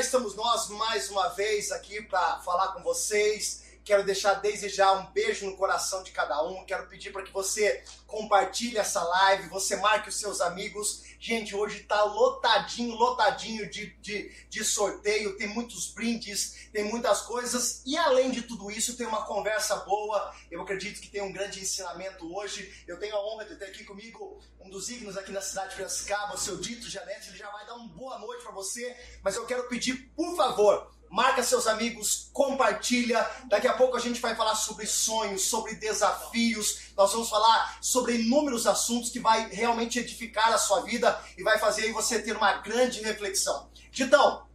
[0.00, 3.62] estamos nós mais uma vez aqui para falar com vocês.
[3.90, 6.64] Quero deixar desde já um beijo no coração de cada um.
[6.64, 11.02] Quero pedir para que você compartilhe essa live, você marque os seus amigos.
[11.18, 17.82] Gente, hoje tá lotadinho, lotadinho de, de, de sorteio, tem muitos brindes, tem muitas coisas.
[17.84, 20.32] E além de tudo isso, tem uma conversa boa.
[20.52, 22.84] Eu acredito que tem um grande ensinamento hoje.
[22.86, 25.74] Eu tenho a honra de ter aqui comigo um dos ígnios aqui na cidade de
[25.74, 27.30] Piracicaba, o seu Dito Janete.
[27.30, 28.96] Ele já vai dar uma boa noite para você.
[29.20, 33.28] Mas eu quero pedir, por favor, marca seus amigos, compartilha.
[33.48, 36.92] Daqui a pouco a gente vai falar sobre sonhos, sobre desafios.
[36.96, 41.58] Nós vamos falar sobre inúmeros assuntos que vai realmente edificar a sua vida e vai
[41.58, 43.68] fazer aí você ter uma grande reflexão.
[43.98, 44.46] Então,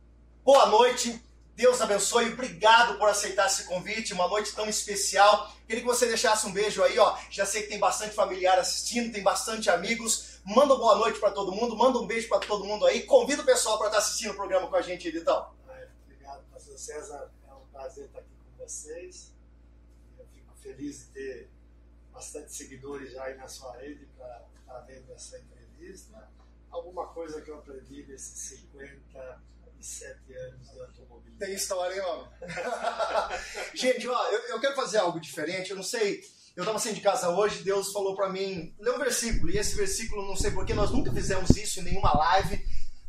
[0.44, 1.22] boa noite.
[1.56, 5.50] Deus abençoe, obrigado por aceitar esse convite, uma noite tão especial.
[5.66, 7.18] Queria que você deixasse um beijo aí, ó.
[7.30, 10.42] Já sei que tem bastante familiar assistindo, tem bastante amigos.
[10.46, 13.04] Manda uma boa noite para todo mundo, manda um beijo para todo mundo aí.
[13.04, 15.48] Convida o pessoal para estar assistindo o programa com a gente, Editão.
[16.78, 19.32] César, é um prazer estar aqui com vocês.
[20.18, 21.50] Eu fico feliz de ter
[22.12, 26.30] bastante seguidores já aí na sua rede para estar vendo essa entrevista.
[26.70, 31.40] Alguma coisa que eu aprendi nesses 57 anos de automobilismo.
[31.40, 32.30] Tem história, hein, homem?
[33.76, 35.70] Gente, ó, eu, eu quero fazer algo diferente.
[35.70, 36.22] Eu não sei.
[36.56, 39.76] Eu estava saindo de casa hoje, Deus falou para mim, lê um versículo, e esse
[39.76, 42.66] versículo, não sei porquê, nós nunca fizemos isso em nenhuma live,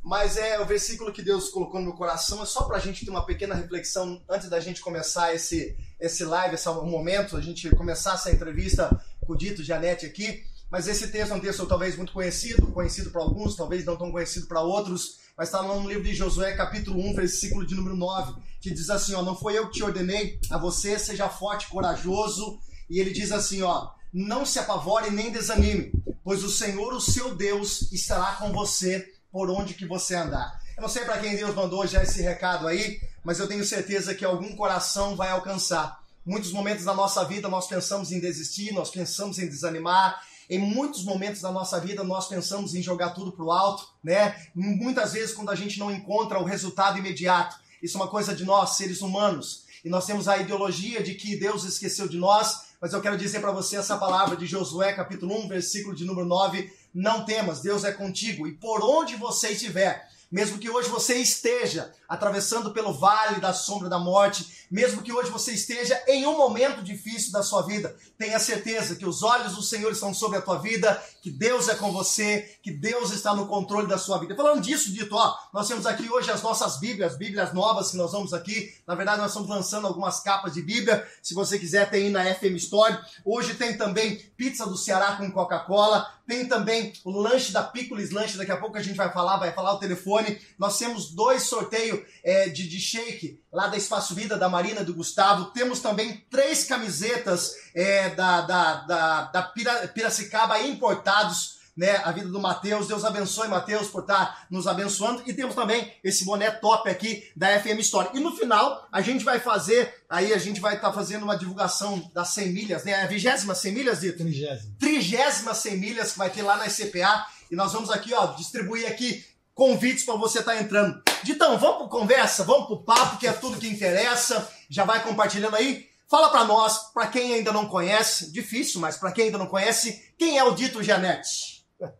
[0.06, 3.04] mas é o versículo que Deus colocou no meu coração, é só para a gente
[3.04, 7.68] ter uma pequena reflexão antes da gente começar esse, esse live, esse momento, a gente
[7.70, 10.44] começar essa entrevista com o Dito Janete aqui.
[10.70, 14.12] Mas esse texto é um texto talvez muito conhecido, conhecido para alguns, talvez não tão
[14.12, 18.40] conhecido para outros, mas está no livro de Josué, capítulo 1, versículo de número 9,
[18.60, 22.60] que diz assim, ó, não foi eu que te ordenei a você, seja forte corajoso,
[22.88, 25.90] e ele diz assim, ó, não se apavore nem desanime,
[26.22, 30.58] pois o Senhor, o seu Deus, estará com você por onde que você andar.
[30.74, 34.14] Eu não sei para quem Deus mandou já esse recado aí, mas eu tenho certeza
[34.14, 36.02] que algum coração vai alcançar.
[36.24, 40.22] Muitos momentos da nossa vida nós pensamos em desistir, nós pensamos em desanimar.
[40.48, 44.34] Em muitos momentos da nossa vida nós pensamos em jogar tudo pro alto, né?
[44.54, 47.56] Muitas vezes quando a gente não encontra o resultado imediato.
[47.82, 49.66] Isso é uma coisa de nós, seres humanos.
[49.84, 53.40] E nós temos a ideologia de que Deus esqueceu de nós, mas eu quero dizer
[53.40, 57.84] para você essa palavra de Josué, capítulo 1, versículo de número 9, não temas, Deus
[57.84, 58.46] é contigo.
[58.46, 63.86] E por onde você estiver, mesmo que hoje você esteja atravessando pelo vale da sombra
[63.86, 68.38] da morte, mesmo que hoje você esteja em um momento difícil da sua vida, tenha
[68.38, 71.90] certeza que os olhos do Senhor estão sobre a tua vida, que Deus é com
[71.90, 74.36] você, que Deus está no controle da sua vida.
[74.36, 78.12] Falando disso, dito, ó, nós temos aqui hoje as nossas Bíblias, Bíblias novas que nós
[78.12, 78.72] vamos aqui.
[78.86, 81.04] Na verdade, nós estamos lançando algumas capas de Bíblia.
[81.20, 82.96] Se você quiser, tem aí na FM Store.
[83.24, 86.08] Hoje tem também pizza do Ceará com Coca-Cola.
[86.28, 88.38] Tem também o lanche da Pickles Lanche.
[88.38, 90.40] Daqui a pouco a gente vai falar, vai falar o telefone.
[90.56, 94.94] Nós temos dois sorteios é, de, de shake lá da Espaço Vida, da Marina do
[94.94, 95.46] Gustavo.
[95.46, 101.54] Temos também três camisetas é, da, da, da, da Pira, Piracicaba importados.
[101.76, 105.92] Né, a vida do Matheus, Deus abençoe Matheus por estar nos abençoando e temos também
[106.02, 108.08] esse boné top aqui da FM Story.
[108.14, 111.36] E no final a gente vai fazer, aí a gente vai estar tá fazendo uma
[111.36, 113.02] divulgação das 100 milhas, né?
[113.02, 114.16] A vigésima 100 milhas, Dito?
[114.16, 114.74] Trigésima.
[114.80, 118.88] Trigésima 100 milhas que vai ter lá na CPA e nós vamos aqui, ó, distribuir
[118.88, 119.22] aqui
[119.54, 121.02] convites para você estar tá entrando.
[121.24, 124.50] Ditão, vamos para conversa, vamos para o papo, que é tudo que interessa.
[124.70, 125.86] Já vai compartilhando aí.
[126.08, 130.14] Fala para nós, para quem ainda não conhece, difícil, mas para quem ainda não conhece,
[130.16, 131.66] quem é o Dito Janete?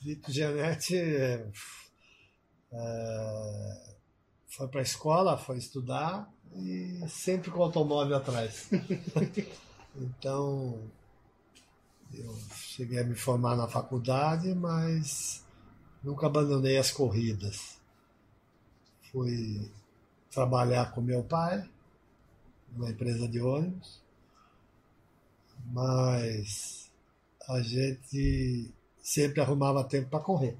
[0.00, 1.46] Dito Janete é,
[2.72, 3.94] é,
[4.48, 8.68] foi para a escola, foi estudar e sempre com o automóvel atrás.
[9.96, 10.78] então,
[12.12, 15.44] eu cheguei a me formar na faculdade, mas
[16.04, 17.78] Nunca abandonei as corridas.
[19.10, 19.72] Fui
[20.30, 21.66] trabalhar com meu pai,
[22.76, 24.00] numa empresa de ônibus,
[25.72, 26.90] mas
[27.48, 28.70] a gente
[29.02, 30.56] sempre arrumava tempo para correr.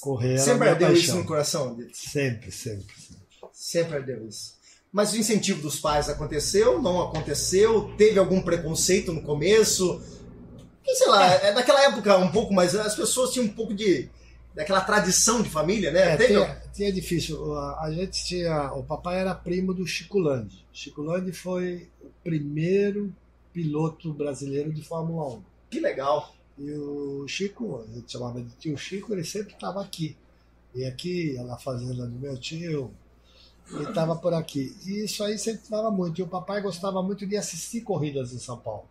[0.00, 1.90] Correr sempre ardeu isso no coração dele?
[1.92, 3.26] Sempre, sempre, sempre.
[3.52, 4.58] Sempre ardeu isso.
[4.92, 6.80] Mas o incentivo dos pais aconteceu?
[6.80, 7.94] Não aconteceu?
[7.96, 10.00] Teve algum preconceito no começo?
[10.86, 11.52] E, sei lá, é.
[11.52, 14.08] naquela época um pouco mais, as pessoas tinham um pouco de
[14.58, 16.14] daquela tradição de família, né?
[16.14, 17.56] É, tinha, tinha, difícil.
[17.56, 18.72] A gente tinha.
[18.72, 20.66] O papai era primo do Chico Landi.
[20.72, 23.14] Chico Landi foi o primeiro
[23.52, 25.42] piloto brasileiro de Fórmula 1.
[25.70, 26.34] Que legal!
[26.58, 30.16] E o Chico, a gente chamava de tio Chico, ele sempre estava aqui.
[30.74, 32.90] E aqui, na fazenda do meu tio,
[33.70, 34.76] ele estava por aqui.
[34.84, 36.20] E isso aí sempre estava muito.
[36.20, 38.88] E o papai gostava muito de assistir corridas em São Paulo.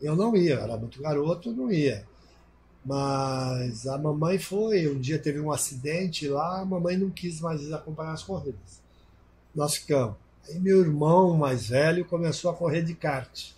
[0.00, 2.04] Eu não ia, era muito garoto, não ia.
[2.88, 7.70] Mas a mamãe foi, um dia teve um acidente lá, a mamãe não quis mais
[7.70, 8.80] acompanhar as corridas.
[9.54, 10.16] Nós ficamos.
[10.48, 13.50] Aí meu irmão mais velho começou a correr de kart.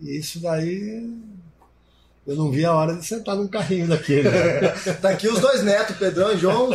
[0.00, 1.04] E isso daí
[2.24, 4.28] eu não vi a hora de sentar num carrinho daquele.
[5.02, 6.70] tá aqui os dois netos, Pedrão e João.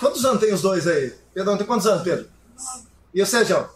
[0.00, 1.12] Quantos anos tem os dois aí?
[1.34, 2.26] Pedrão, tem quantos anos, Pedro?
[3.12, 3.68] E você, João?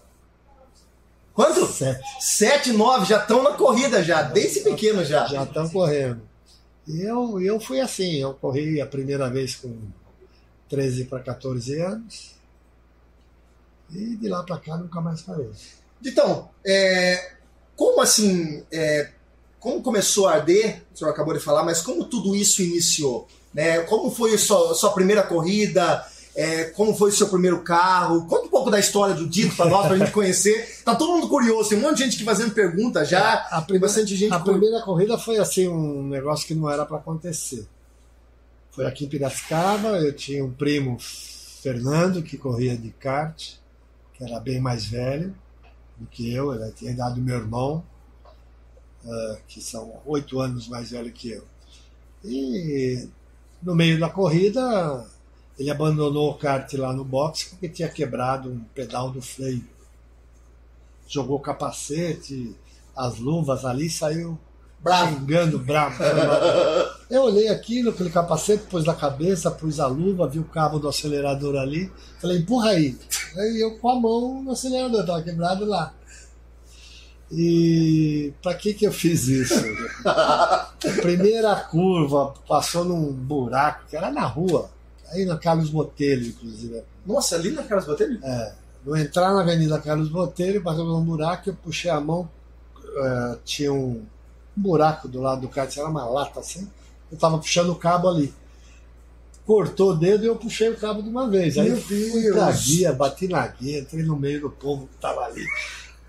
[1.34, 1.66] Quanto?
[1.66, 2.02] Sete.
[2.18, 5.26] Sete, nove, já estão na corrida já, desde pequeno já.
[5.26, 6.31] Já estão correndo.
[6.88, 9.76] Eu, eu fui assim, eu corri a primeira vez com
[10.68, 12.32] 13 para 14 anos.
[13.90, 15.50] E de lá para cá nunca mais parei.
[16.04, 17.32] Então, é,
[17.76, 19.10] como assim, é,
[19.60, 23.28] como começou a arder, o senhor acabou de falar, mas como tudo isso iniciou?
[23.54, 23.80] Né?
[23.82, 26.04] Como foi a sua, sua primeira corrida?
[26.34, 28.26] É, como foi o seu primeiro carro?
[28.26, 30.82] Conta um pouco da história do Dito para nós, para a gente conhecer.
[30.82, 33.34] Tá todo mundo curioso, tem um monte de gente que fazendo pergunta já.
[33.50, 34.32] A, primeira, bastante gente.
[34.32, 37.66] A primeira corrida foi assim um negócio que não era para acontecer.
[38.70, 43.56] Foi aqui em Piracicaba, eu tinha um primo, Fernando, que corria de kart,
[44.14, 45.34] que era bem mais velho
[45.98, 47.84] do que eu, ele tinha idade do meu irmão,
[49.04, 51.44] uh, que são oito anos mais velho que eu.
[52.24, 53.08] E
[53.62, 55.06] no meio da corrida,
[55.58, 59.64] ele abandonou o kart lá no box porque tinha quebrado um pedal do freio.
[61.06, 62.56] Jogou o capacete,
[62.96, 64.38] as luvas ali, saiu
[64.82, 65.18] bravo.
[65.18, 66.02] xingando, bravo.
[67.08, 70.88] Eu olhei aquilo, aquele capacete, pus na cabeça, pus a luva, vi o cabo do
[70.88, 72.98] acelerador ali, falei, empurra aí.
[73.36, 75.92] Aí eu com a mão no acelerador, estava quebrado lá.
[77.30, 79.62] E para que que eu fiz isso?
[81.02, 84.70] Primeira curva, passou num buraco, que era na rua.
[85.12, 86.82] Aí na Carlos Botelho, inclusive.
[87.06, 88.18] Nossa, ali na Carlos Botelho?
[88.24, 88.52] É.
[88.84, 92.28] Vou entrar na Avenida Carlos Botelho, passou num buraco, eu puxei a mão,
[92.76, 94.04] uh, tinha um
[94.56, 96.68] buraco do lado do kart, era uma lata assim.
[97.10, 98.34] Eu tava puxando o cabo ali.
[99.46, 101.58] Cortou o dedo e eu puxei o cabo de uma vez.
[101.58, 104.96] Aí Meu eu fui pra guia, bati na guia, entrei no meio do povo que
[104.96, 105.44] tava ali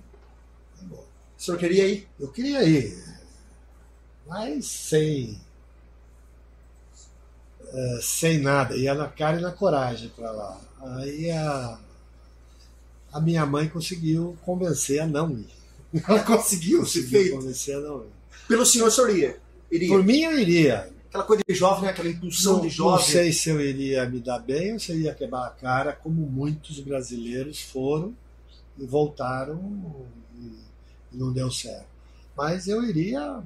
[0.90, 1.04] O
[1.36, 2.08] senhor queria ir?
[2.18, 3.02] Eu queria ir,
[4.26, 5.40] mas sem
[7.72, 10.60] é, sem nada, ia na cara e na coragem para lá.
[10.80, 11.78] Aí a,
[13.12, 15.61] a minha mãe conseguiu convencer a não ir.
[16.08, 17.38] Ela conseguiu se feito.
[18.48, 19.40] Pelo senhor, o senhor iria?
[19.70, 19.88] iria?
[19.88, 20.90] Por mim, eu iria.
[21.08, 21.90] Aquela coisa de jovem, né?
[21.90, 22.98] aquela impulsão não, de jovem.
[22.98, 25.92] Não sei se eu iria me dar bem ou se eu ia quebrar a cara,
[25.92, 28.16] como muitos brasileiros foram
[28.78, 31.86] e voltaram e não deu certo.
[32.34, 33.42] Mas eu iria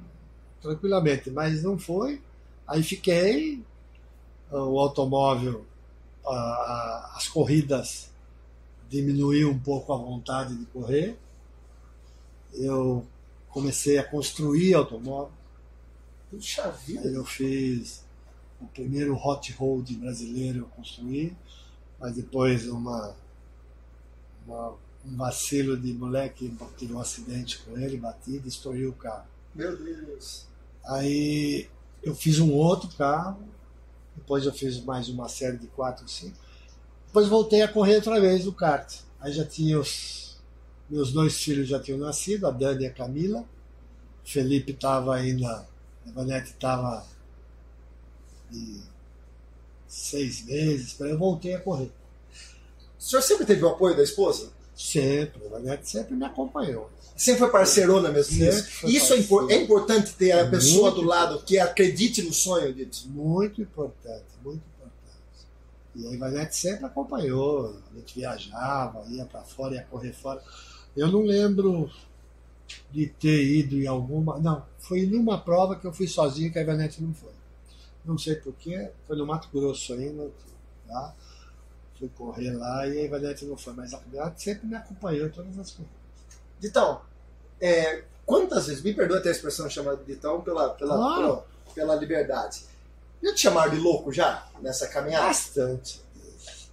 [0.61, 2.21] tranquilamente, mas não foi.
[2.65, 3.61] Aí fiquei,
[4.49, 5.65] o automóvel,
[7.15, 8.09] as corridas
[8.89, 11.17] diminuiu um pouco a vontade de correr
[12.57, 13.05] eu
[13.49, 15.31] comecei a construir automóvel.
[16.29, 17.07] Puxa vida!
[17.07, 18.03] Eu fiz
[18.59, 21.35] o primeiro hot road brasileiro eu construí,
[21.99, 23.15] mas depois uma,
[24.45, 29.27] uma, um vacilo de moleque tive um acidente com ele, bati, destruiu o carro.
[29.55, 30.45] Meu Deus!
[30.85, 31.69] Aí
[32.03, 33.39] eu fiz um outro carro,
[34.15, 36.37] depois eu fiz mais uma série de quatro, cinco.
[37.07, 38.99] Depois voltei a correr outra vez no kart.
[39.19, 40.26] Aí já tinha os
[40.89, 43.43] meus dois filhos já tinham nascido, a Dani e a Camila.
[44.23, 45.65] Felipe estava ainda,
[46.05, 47.05] a Vanette estava
[48.51, 48.81] de
[49.87, 51.91] seis meses, eu voltei a correr.
[52.99, 54.51] O senhor sempre teve o apoio da esposa?
[54.75, 56.89] Sempre, a Ivonete sempre me acompanhou.
[57.15, 58.85] Sempre foi parceirona mesmo nisso.
[58.85, 62.71] Isso é, impor- é importante ter a É pessoa do lado que acredite no sonho
[62.73, 63.09] disso.
[63.09, 65.47] Muito importante, muito importante.
[65.95, 70.43] E a Ivanete sempre acompanhou, a gente viajava, ia para fora, ia correr fora.
[70.97, 71.89] Eu não lembro
[72.91, 74.39] de ter ido em alguma.
[74.39, 77.31] Não, foi numa prova que eu fui sozinho que a Ivanete não foi.
[78.03, 80.31] Não sei porquê, foi no Mato Grosso ainda,
[80.87, 81.13] tá?
[81.99, 85.29] Fui correr lá e a Ivanete não foi, mas a Ivanete sempre me acompanhou em
[85.31, 85.93] todas as coisas.
[86.59, 87.01] Ditão,
[87.61, 91.21] é, quantas vezes, me perdoa ter a expressão chamada Ditão pela, pela, Claro.
[91.21, 92.65] pela, pela liberdade.
[93.21, 95.27] Já te chamaram de louco já, nessa caminhada?
[95.27, 96.01] Bastante.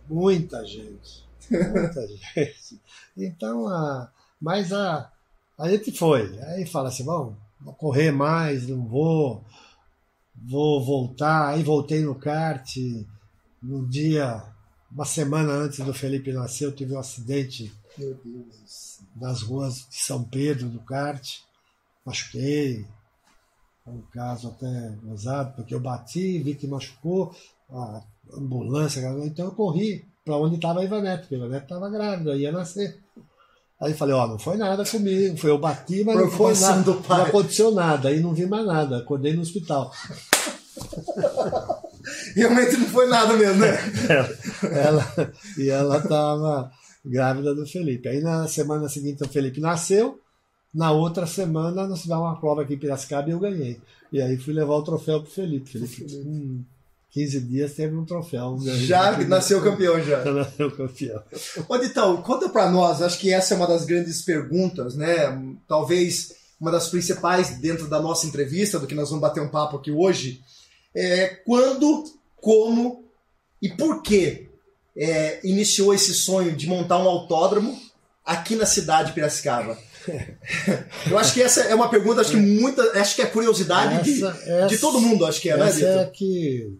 [0.09, 1.24] Muita gente.
[1.51, 2.81] Muita gente.
[3.17, 4.11] Então, a,
[4.41, 5.11] mas a,
[5.59, 6.39] a gente foi.
[6.41, 9.45] Aí fala assim, bom, vou correr mais, não vou,
[10.35, 11.49] vou voltar.
[11.49, 12.77] Aí voltei no kart.
[13.63, 14.43] No dia,
[14.91, 17.73] uma semana antes do Felipe nascer, eu tive um acidente
[19.17, 21.39] nas ruas de São Pedro do kart.
[22.05, 22.87] Machuquei.
[23.85, 27.35] Foi um caso até gozado, porque eu bati, vi que machucou,
[27.71, 32.37] a ambulância, então eu corri para onde estava a Ivanete, porque a Ivanete estava grávida,
[32.37, 32.99] ia nascer.
[33.81, 36.97] Aí eu falei, ó, não foi nada comigo, foi eu bati, mas não foi nada,
[37.09, 39.93] não aconteceu nada, aí não vi mais nada, acordei no hospital.
[42.35, 43.77] Realmente não foi nada mesmo, né?
[44.73, 46.71] ela, e ela estava
[47.05, 48.09] grávida do Felipe.
[48.09, 50.21] Aí na semana seguinte o Felipe nasceu,
[50.73, 53.81] na outra semana nós tivemos uma prova aqui em Piracicaba e eu ganhei.
[54.13, 55.71] E aí fui levar o troféu pro Felipe.
[55.71, 56.65] Felipe, com
[57.15, 58.59] 15 dias, teve um troféu.
[58.61, 60.23] Já nasceu campeão já.
[60.25, 61.23] Já nasceu campeão.
[61.69, 65.17] Ô, Ditão, conta pra nós, acho que essa é uma das grandes perguntas, né?
[65.69, 69.77] Talvez uma das principais dentro da nossa entrevista, do que nós vamos bater um papo
[69.77, 70.41] aqui hoje.
[70.95, 72.05] É quando,
[72.37, 73.05] como
[73.63, 74.49] e por que
[74.97, 77.81] é, iniciou esse sonho de montar um autódromo
[78.25, 79.79] aqui na cidade de Piracicaba?
[81.11, 84.25] Eu acho que essa é uma pergunta, acho que muita, acho que é curiosidade de,
[84.25, 86.13] Essa- essa- de todo mundo, acho que é, né, Essa é Dito?
[86.13, 86.79] que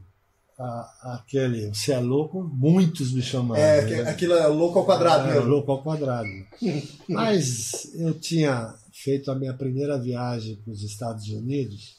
[0.59, 3.61] a- aquele, você é louco, muitos me chamaram.
[3.63, 4.11] É, né?
[4.11, 5.49] aquilo é louco ao quadrado É, mesmo.
[5.49, 6.29] louco ao quadrado.
[7.09, 11.97] Mas eu tinha feito a minha primeira viagem para os Estados Unidos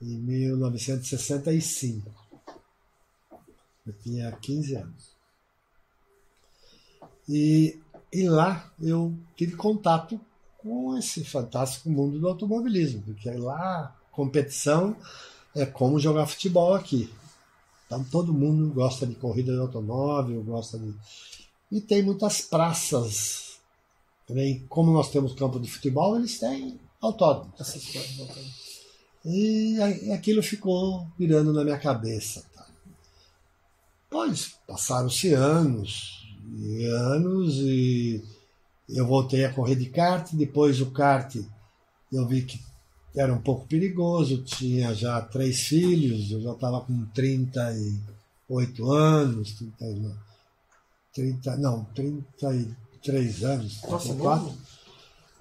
[0.00, 2.10] em 1965.
[3.86, 5.10] Eu tinha 15 anos.
[7.28, 7.78] E,
[8.12, 10.20] e lá eu tive contato
[10.58, 14.94] com esse fantástico mundo do automobilismo, porque lá competição
[15.54, 17.08] é como jogar futebol aqui.
[17.90, 20.94] Então todo mundo gosta de corrida de automóvel, gosta de
[21.72, 23.58] e tem muitas praças.
[24.28, 27.56] Também, como nós temos campo de futebol, eles têm autódromos.
[29.24, 32.44] E a- aquilo ficou virando na minha cabeça.
[32.54, 32.64] Tá?
[34.08, 38.22] Pois passaram-se anos e anos e
[38.88, 40.32] eu voltei a correr de kart.
[40.32, 41.34] Depois o kart
[42.12, 42.60] eu vi que
[43.14, 44.42] era um pouco perigoso.
[44.42, 50.14] Tinha já três filhos, eu já estava com 38 anos, 39.
[51.12, 54.44] 30, não, 33 anos, Nossa, 34.
[54.44, 54.58] novo.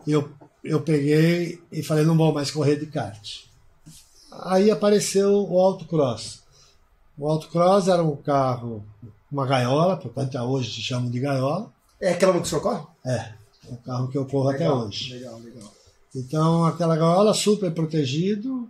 [0.08, 0.32] Eu,
[0.64, 3.42] eu peguei e falei, não vou mais correr de kart.
[4.32, 6.40] Aí apareceu o autocross.
[7.18, 8.84] O autocross era um carro,
[9.32, 11.72] uma gaiola, portanto até hoje se chamam de gaiola.
[12.00, 12.84] É aquela que o senhor corre?
[13.06, 13.34] É,
[13.68, 15.14] é o carro que eu corro até Legal, hoje.
[15.14, 15.72] Legal, legal.
[16.16, 18.68] Então, aquela gaiola super protegido,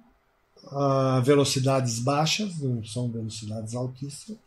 [0.71, 4.39] a velocidades baixas, não são velocidades altíssimas.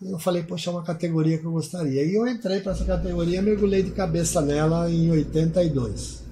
[0.00, 2.04] Eu falei, poxa, é uma categoria que eu gostaria.
[2.04, 6.22] E eu entrei para essa categoria, mergulhei de cabeça nela em 82.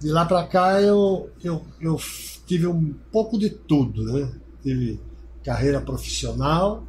[0.00, 2.00] De lá para cá eu, eu, eu
[2.46, 4.32] tive um pouco de tudo, né?
[4.62, 4.98] Tive
[5.44, 6.82] carreira profissional,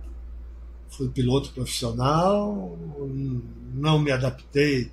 [0.90, 2.78] fui piloto profissional,
[3.74, 4.90] não me adaptei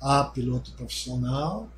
[0.00, 1.68] a piloto profissional.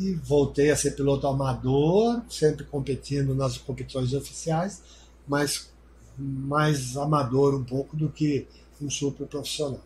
[0.00, 4.82] E voltei a ser piloto amador, sempre competindo nas competições oficiais,
[5.28, 5.70] mas
[6.18, 8.46] mais amador um pouco do que
[8.80, 9.80] um super profissional.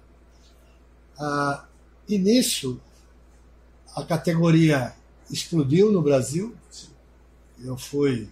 [1.19, 1.65] Uh,
[2.09, 2.81] e nisso,
[3.95, 4.95] a categoria
[5.31, 6.55] explodiu no Brasil.
[7.63, 8.29] Eu fui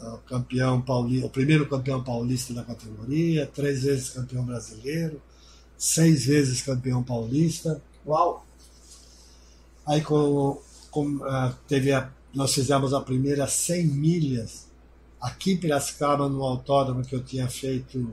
[0.00, 5.20] uh, campeão paulista, o primeiro campeão paulista da categoria, três vezes campeão brasileiro,
[5.76, 7.82] seis vezes campeão paulista.
[8.06, 8.47] Uau!
[9.88, 14.68] Aí com, com, uh, teve a, nós fizemos a primeira 100 milhas
[15.18, 18.12] aqui em Piracicaba, no autódromo que eu tinha feito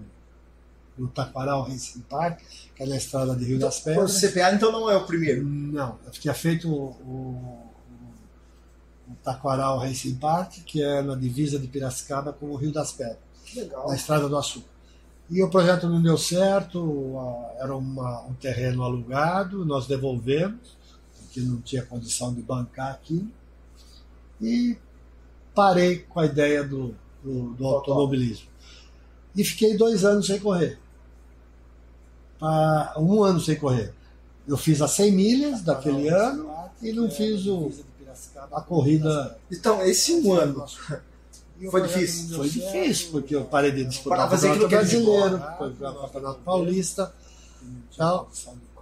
[0.97, 2.39] no Taquaral Racing Park,
[2.75, 4.15] que é na estrada de Rio das Pedras.
[4.15, 5.45] O CPA então não é o primeiro?
[5.45, 7.71] Não, eu tinha feito o, o,
[9.09, 13.17] o Taquaral Racing Park, que é na divisa de Piracicaba com o Rio das Pedras,
[13.53, 13.89] legal.
[13.89, 14.73] na estrada do Açúcar.
[15.29, 17.15] E o projeto não deu certo,
[17.59, 20.77] era uma, um terreno alugado, nós devolvemos,
[21.35, 23.27] porque não tinha condição de bancar aqui.
[24.41, 24.77] E
[25.53, 28.47] parei com a ideia do, do, do automobilismo.
[29.35, 30.79] E fiquei dois anos sem correr.
[32.97, 33.93] Um ano sem correr.
[34.47, 36.49] Eu fiz as 100 milhas daquele ano
[36.81, 37.71] e não fiz o,
[38.51, 39.37] a corrida.
[39.51, 40.65] Então, esse um ano
[41.71, 42.37] foi difícil?
[42.37, 47.13] Foi difícil, porque eu parei de disputar o Campeonato Brasileiro, o Campeonato Paulista.
[47.91, 48.27] Então,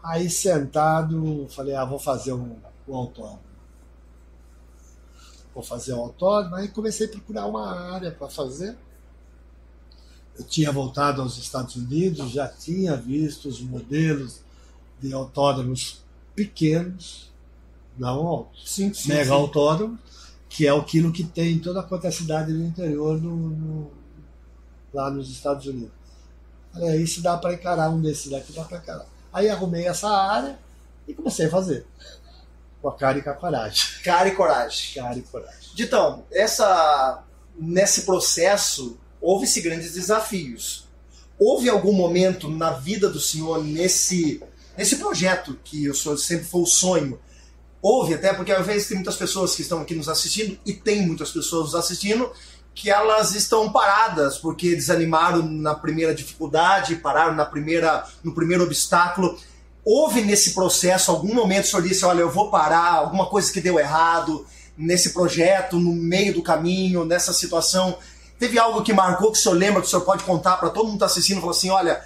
[0.04, 2.58] aí sentado, falei, ah, vou fazer um,
[2.88, 3.40] um autódromo.
[5.54, 8.76] Vou fazer o um autódromo, aí comecei a procurar uma área para fazer.
[10.38, 14.42] Eu tinha voltado aos Estados Unidos, já tinha visto os modelos
[15.00, 16.04] de autódromos
[16.36, 17.32] pequenos,
[17.98, 19.32] não altos, sim, sim, mega sim.
[19.32, 20.00] autódromos,
[20.50, 23.92] que é aquilo que tem toda a quanto cidade do interior no, no,
[24.92, 25.94] lá nos Estados Unidos.
[26.72, 29.14] Falei, aí se dá para encarar um desses daqui, dá para encarar.
[29.34, 30.60] Aí arrumei essa área
[31.08, 31.86] e comecei a fazer.
[32.82, 33.84] Com a cara e com a coragem.
[34.04, 34.94] Cara e coragem.
[34.94, 35.70] Cara e coragem.
[35.74, 37.24] Ditão, essa,
[37.58, 40.88] nesse processo, houve-se grandes desafios.
[41.40, 44.44] Houve algum momento na vida do senhor, nesse,
[44.78, 47.20] nesse projeto, que o senhor sempre foi o sonho,
[47.84, 51.06] Houve até, porque às vezes tem muitas pessoas que estão aqui nos assistindo, e tem
[51.06, 52.32] muitas pessoas nos assistindo,
[52.75, 59.38] que elas estão paradas porque desanimaram na primeira dificuldade, pararam na primeira, no primeiro obstáculo.
[59.86, 63.51] Houve nesse processo algum momento que o senhor disse: olha, eu vou parar, alguma coisa
[63.51, 64.46] que deu errado
[64.77, 67.98] nesse projeto, no meio do caminho, nessa situação?
[68.39, 70.86] Teve algo que marcou que o senhor lembra, que o senhor pode contar para todo
[70.86, 71.39] mundo que está assistindo?
[71.39, 72.01] Falou assim: olha,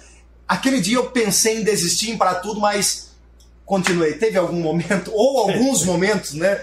[0.46, 3.08] aquele dia eu pensei em desistir, em parar tudo, mas
[3.64, 4.14] continuei.
[4.14, 6.62] Teve algum momento, ou alguns momentos, né?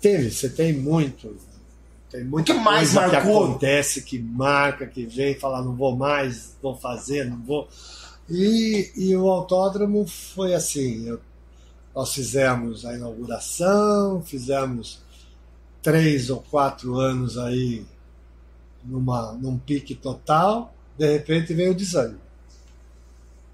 [0.00, 1.36] Teve, você tem muito.
[2.10, 3.20] Tem muita o que mais coisa marcou?
[3.20, 7.68] que acontece, que marca, que vem fala, não vou mais, vou fazer, não vou.
[8.28, 11.20] E, e o autódromo foi assim, eu,
[11.94, 15.00] nós fizemos a inauguração, fizemos
[15.82, 17.84] três ou quatro anos aí
[18.84, 22.20] numa, num pique total, de repente veio o desânimo.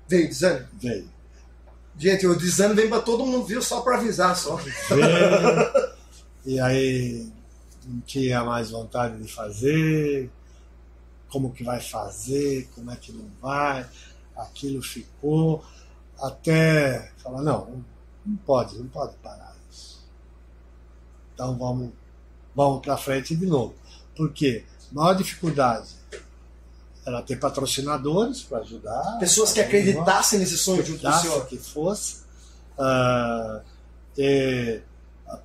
[0.08, 0.68] Veio desânimo?
[0.80, 1.08] Veio.
[1.98, 3.62] Gente, o desânimo vem para todo mundo, viu?
[3.62, 4.58] Só para avisar só.
[6.44, 7.30] e aí
[8.06, 10.30] tinha mais vontade de fazer,
[11.28, 13.86] como que vai fazer, como é que não vai,
[14.36, 15.64] aquilo ficou,
[16.20, 17.84] até falar, não,
[18.24, 20.06] não pode, não pode parar isso.
[21.34, 21.90] Então vamos,
[22.54, 23.74] vamos para frente de novo.
[24.16, 24.64] Por quê?
[24.92, 26.02] Maior dificuldade
[27.04, 29.18] ela ter patrocinadores para ajudar.
[29.18, 31.46] Pessoas que acreditassem nesse sonho junto com o senhor.
[31.46, 32.22] que fosse.
[32.78, 33.60] Uh,
[34.14, 34.84] ter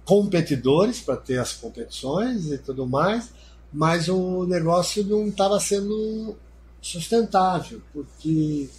[0.06, 3.30] competidores para ter as competições e tudo mais,
[3.72, 6.36] mas o negócio não estava sendo
[6.82, 8.70] sustentável, porque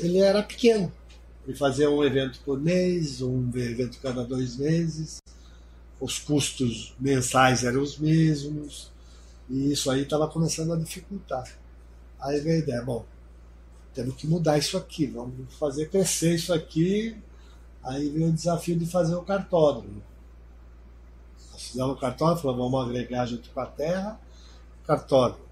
[0.00, 0.92] ele era pequeno.
[1.46, 5.18] Ele fazia um evento por mês, um evento cada dois meses,
[6.00, 8.90] os custos mensais eram os mesmos,
[9.48, 11.44] e isso aí estava começando a dificultar.
[12.20, 13.04] Aí veio a ideia, bom,
[13.92, 17.16] temos que mudar isso aqui, vamos fazer crescer isso aqui.
[17.84, 20.02] Aí veio o desafio de fazer o cartódromo.
[21.52, 24.18] Nós fizemos o cartódromo, falamos, vamos agregar junto com a terra,
[24.86, 25.44] cartódromo.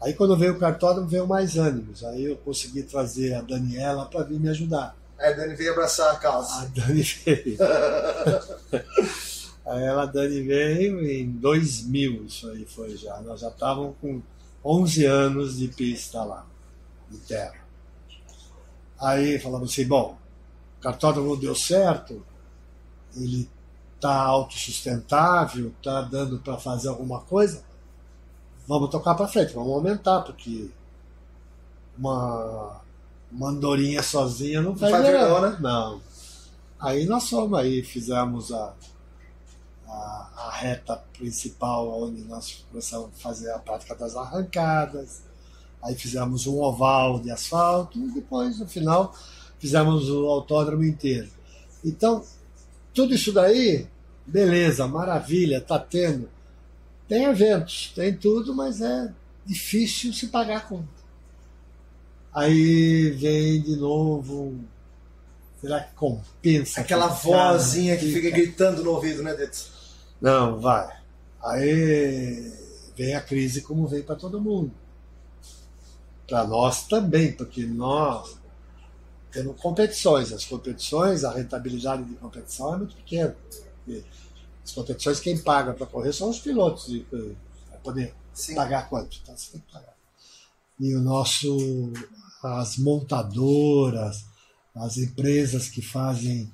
[0.00, 2.04] Aí quando veio o cartódromo, veio mais ânimos.
[2.04, 4.96] Aí eu consegui trazer a Daniela para vir me ajudar.
[5.18, 6.62] É, a Dani veio abraçar a causa.
[6.62, 7.56] A Dani veio.
[9.66, 13.18] aí ela, a Dani veio em 2000, isso aí foi já.
[13.22, 14.20] Nós já estávamos com
[14.64, 16.46] 11 anos de pista lá,
[17.10, 17.64] de terra.
[19.00, 20.18] Aí falamos assim, bom,
[20.78, 22.24] o cartódromo deu certo,
[23.16, 23.48] ele
[23.94, 27.64] está autossustentável, está dando para fazer alguma coisa,
[28.66, 30.70] vamos tocar para frente, vamos aumentar, porque
[31.98, 32.80] uma,
[33.32, 35.56] uma andorinha sozinha não faz, não, né?
[35.60, 36.00] Não.
[36.78, 38.74] Aí nós fomos aí, fizemos a,
[39.88, 45.22] a, a, reta principal, onde nós começamos a fazer a prática das arrancadas.
[45.82, 49.14] Aí fizemos um oval de asfalto e depois, no final,
[49.58, 51.28] fizemos o autódromo inteiro.
[51.84, 52.24] Então,
[52.94, 53.86] tudo isso daí,
[54.26, 56.28] beleza, maravilha, tá tendo.
[57.08, 59.12] Tem eventos, tem tudo, mas é
[59.44, 60.96] difícil se pagar a conta.
[62.34, 64.54] Aí vem de novo
[65.60, 66.80] Será que compensa?
[66.80, 69.58] Aquela vozinha que fica gritando no ouvido, né, Deto?
[70.20, 70.88] Não, vai.
[71.42, 72.52] Aí
[72.96, 74.70] vem a crise como vem para todo mundo.
[76.28, 78.35] Para nós também, porque nós
[79.36, 80.32] temos competições.
[80.32, 83.36] As competições, a rentabilidade de competição é muito pequena.
[84.64, 86.90] As competições, quem paga para correr são os pilotos.
[87.10, 88.54] Para poder Sim.
[88.54, 89.18] pagar quanto?
[89.22, 89.94] Então você tem que pagar.
[90.80, 91.92] e o nosso
[92.42, 94.24] as montadoras,
[94.74, 96.52] as empresas que fazem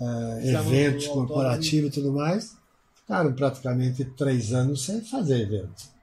[0.00, 2.56] uh, eventos corporativos e tudo mais,
[2.94, 5.95] ficaram praticamente três anos sem fazer evento.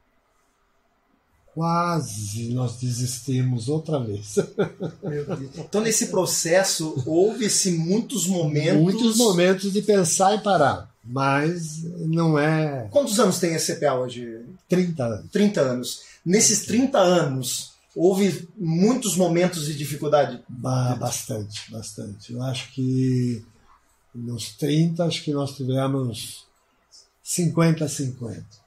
[1.53, 4.35] Quase nós desistimos outra vez.
[5.57, 8.81] Então, nesse processo, houve-se muitos momentos.
[8.81, 10.91] Muitos momentos de pensar e parar.
[11.03, 12.87] Mas não é.
[12.89, 14.45] Quantos anos tem a CPA hoje?
[14.69, 15.31] 30 anos.
[15.31, 16.01] 30 anos.
[16.25, 20.41] Nesses 30 anos, houve muitos momentos de dificuldade?
[20.95, 22.33] bastante, bastante.
[22.33, 23.43] Eu acho que
[24.13, 26.45] nos 30, acho que nós tivemos
[27.21, 28.62] 50 a 50.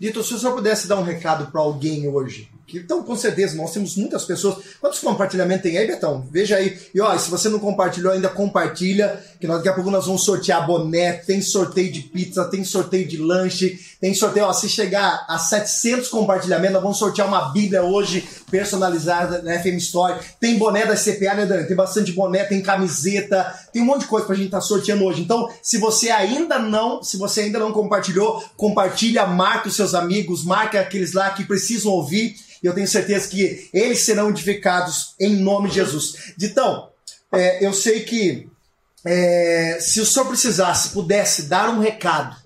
[0.00, 3.72] Dito, se o senhor pudesse dar um recado para alguém hoje, então, com certeza, nós
[3.72, 4.56] temos muitas pessoas.
[4.78, 6.26] Quantos compartilhamentos tem aí, Betão?
[6.30, 6.78] Veja aí.
[6.94, 10.22] E ó, se você não compartilhou ainda, compartilha, que nós, daqui a pouco nós vamos
[10.22, 15.24] sortear boné, tem sorteio de pizza, tem sorteio de lanche, tem sorteio, ó, se chegar
[15.28, 20.20] a 700 compartilhamentos, nós vamos sortear uma bíblia hoje, personalizada na FM Story.
[20.38, 21.66] Tem boné da CPA, né, Dani?
[21.66, 25.04] Tem bastante boné, tem camiseta, tem um monte de coisa pra gente estar tá sorteando
[25.04, 25.22] hoje.
[25.22, 30.44] Então, se você ainda não, se você ainda não compartilhou, compartilha, marca os seus amigos,
[30.44, 35.36] marca aqueles lá que precisam ouvir e eu tenho certeza que eles serão edificados em
[35.36, 36.32] nome de Jesus.
[36.36, 36.88] Ditão,
[37.32, 38.48] é, eu sei que
[39.04, 42.36] é, se o senhor precisasse, pudesse dar um recado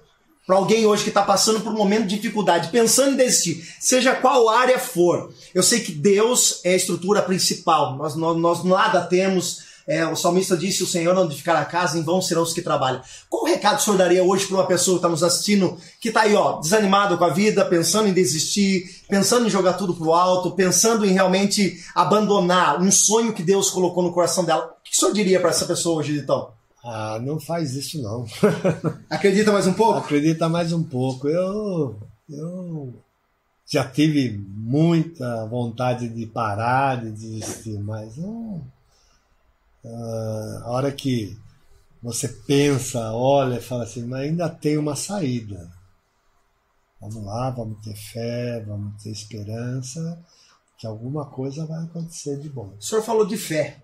[0.46, 4.14] para alguém hoje que está passando por um momento de dificuldade, pensando em desistir, seja
[4.14, 9.02] qual área for, eu sei que Deus é a estrutura principal, nós, nós, nós nada
[9.02, 12.52] temos é, o salmista disse: O Senhor não edificar a casa, em vão serão os
[12.52, 13.02] que trabalham.
[13.28, 16.08] Qual o recado o senhor daria hoje para uma pessoa que está nos assistindo, que
[16.08, 20.12] está aí, ó, desanimado com a vida, pensando em desistir, pensando em jogar tudo pro
[20.12, 24.64] alto, pensando em realmente abandonar um sonho que Deus colocou no coração dela?
[24.64, 26.50] O que o senhor diria para essa pessoa hoje, então?
[26.84, 28.26] Ah, não faz isso não.
[29.08, 29.98] Acredita mais um pouco?
[29.98, 31.28] Acredita mais um pouco.
[31.28, 31.96] Eu,
[32.28, 32.94] eu
[33.66, 38.62] já tive muita vontade de parar, de desistir, mas não
[39.84, 41.38] ah, a hora que
[42.02, 45.70] você pensa, olha e fala assim, mas ainda tem uma saída.
[47.00, 50.18] Vamos lá, vamos ter fé, vamos ter esperança,
[50.78, 52.74] que alguma coisa vai acontecer de bom.
[52.78, 53.78] O senhor falou de fé.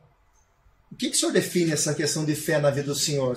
[0.91, 3.37] O que, que o senhor define essa questão de fé na vida do senhor?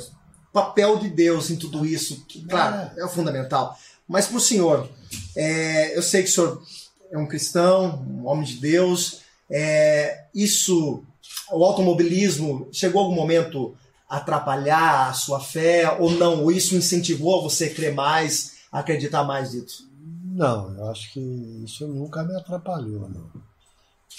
[0.49, 3.77] O papel de Deus em tudo isso, que, claro, é, é o fundamental.
[4.07, 4.89] Mas para o senhor,
[5.35, 6.63] é, eu sei que o senhor
[7.11, 11.03] é um cristão, um homem de Deus, é, isso
[11.51, 13.75] o automobilismo chegou algum momento
[14.09, 16.43] a atrapalhar a sua fé ou não?
[16.43, 19.89] Ou isso incentivou você a crer mais, a acreditar mais nisso?
[20.33, 23.29] Não, eu acho que isso nunca me atrapalhou, não.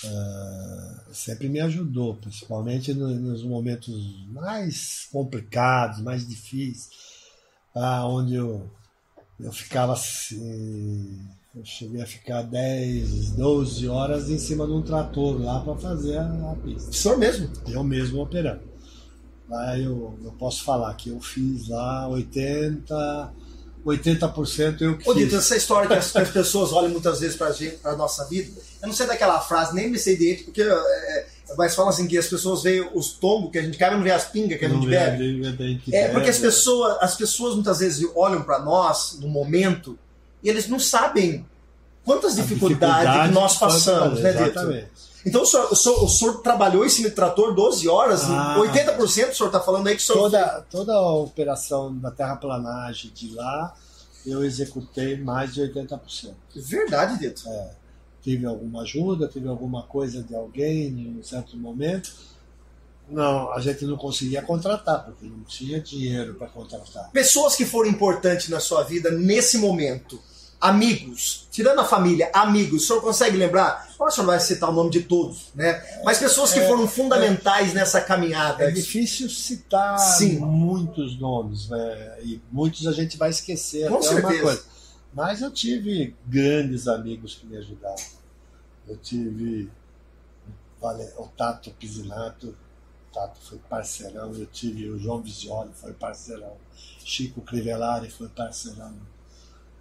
[0.04, 6.88] Uh, sempre me ajudou, principalmente no, nos momentos mais complicados, mais difíceis,
[7.74, 8.68] uh, onde eu,
[9.38, 11.20] eu ficava assim,
[11.54, 16.16] eu cheguei a ficar 10, 12 horas em cima de um trator lá para fazer
[16.16, 16.90] a, a pista.
[16.90, 17.50] O senhor mesmo?
[17.68, 18.62] Eu mesmo operando.
[19.48, 23.32] Lá eu, eu posso falar que eu fiz lá 80,
[23.84, 27.96] 80% eu que Ô, Dito, essa história que as, pessoas olham muitas vezes para a
[27.96, 31.26] nossa vida, eu não sei daquela frase, nem me sei direito, porque é,
[31.58, 34.10] mas falam assim que as pessoas veem os tombos que a gente cai, não vê
[34.10, 35.42] as pingas que a gente bebe.
[35.92, 39.98] É, porque as pessoas, as pessoas muitas vezes olham para nós no momento
[40.42, 41.46] e eles não sabem
[42.04, 44.92] quantas dificuldades dificuldade que nós passamos, né, Dito?
[45.24, 49.08] Então o senhor, o, senhor, o senhor, trabalhou esse trator 12 horas, ah, 80% o
[49.08, 50.18] senhor está falando aí que o senhor.
[50.18, 53.72] Toda, toda a operação da terraplanagem de lá,
[54.26, 56.34] eu executei mais de 80%.
[56.56, 57.48] Verdade, Dito.
[57.48, 57.70] É,
[58.20, 62.12] tive alguma ajuda, tive alguma coisa de alguém em um certo momento.
[63.08, 67.10] Não, a gente não conseguia contratar, porque não tinha dinheiro para contratar.
[67.10, 70.20] Pessoas que foram importantes na sua vida nesse momento
[70.62, 73.92] amigos, tirando a família, amigos, o senhor consegue lembrar?
[73.98, 75.82] O senhor vai citar o nome de todos, né?
[76.04, 78.62] Mas pessoas que é, foram fundamentais é, nessa caminhada.
[78.62, 80.38] É difícil citar Sim.
[80.38, 82.18] muitos nomes, né?
[82.22, 83.88] e muitos a gente vai esquecer.
[83.88, 84.64] Com certeza.
[85.12, 88.02] Mas eu tive grandes amigos que me ajudaram.
[88.86, 89.68] Eu tive
[90.80, 92.48] o Tato Pisinato,
[93.10, 96.56] o Tato foi parceirão, eu tive o João Visioli, foi parceirão,
[97.04, 98.94] Chico Crivellari foi parceirão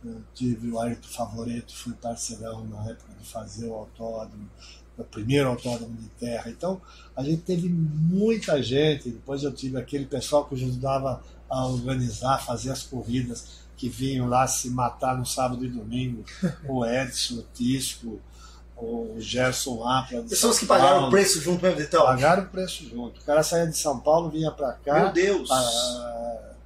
[0.03, 4.49] eu tive o Ayrton Favoreto, fui parceirão na época de fazer o autódromo,
[4.97, 6.49] o primeiro autódromo de terra.
[6.49, 6.81] Então,
[7.15, 9.09] a gente teve muita gente.
[9.09, 14.47] Depois eu tive aquele pessoal que ajudava a organizar, fazer as corridas, que vinham lá
[14.47, 16.23] se matar no sábado e domingo.
[16.67, 18.19] O Edson, o Tisco,
[18.77, 20.23] o Gerson Apla.
[20.23, 22.03] Pessoas que pagaram o preço junto mesmo, então?
[22.05, 23.19] Pagaram o preço junto.
[23.21, 25.03] O cara saía de São Paulo, vinha para cá.
[25.03, 25.49] Meu Deus!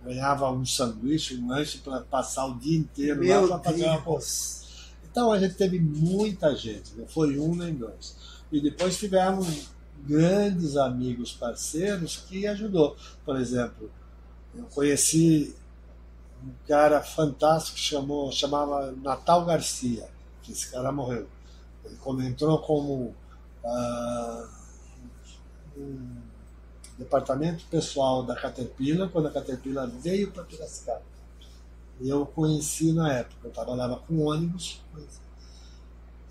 [0.05, 4.19] Ganhava um sanduíche, um lanche para passar o dia inteiro Meu lá para fazer uma
[5.09, 8.15] Então a gente teve muita gente, não foi um nem dois.
[8.51, 9.69] E depois tivemos
[10.07, 12.95] grandes amigos parceiros que ajudou.
[13.25, 13.89] Por exemplo,
[14.55, 15.55] eu conheci
[16.43, 20.07] um cara fantástico que chamou, chamava Natal Garcia,
[20.43, 21.27] que esse cara morreu.
[21.83, 23.15] Ele entrou como
[23.63, 24.47] ah,
[25.77, 26.24] um
[26.97, 31.01] departamento pessoal da Caterpillar, quando a Caterpillar veio para Piracicaba.
[32.01, 34.81] Eu conheci na época, eu trabalhava com ônibus.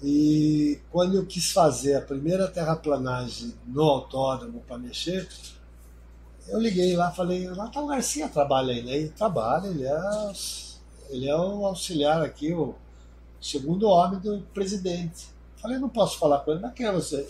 [0.03, 5.27] E quando eu quis fazer a primeira terraplanagem no autódromo para mexer,
[6.48, 8.96] eu liguei lá falei, lá tá o Garcia trabalha né?
[8.98, 10.33] Ele trabalha, ele é,
[11.09, 12.74] ele é o auxiliar aqui, o
[13.40, 15.29] segundo homem do presidente.
[15.57, 17.27] Falei, não posso falar com ele, mas quem é você?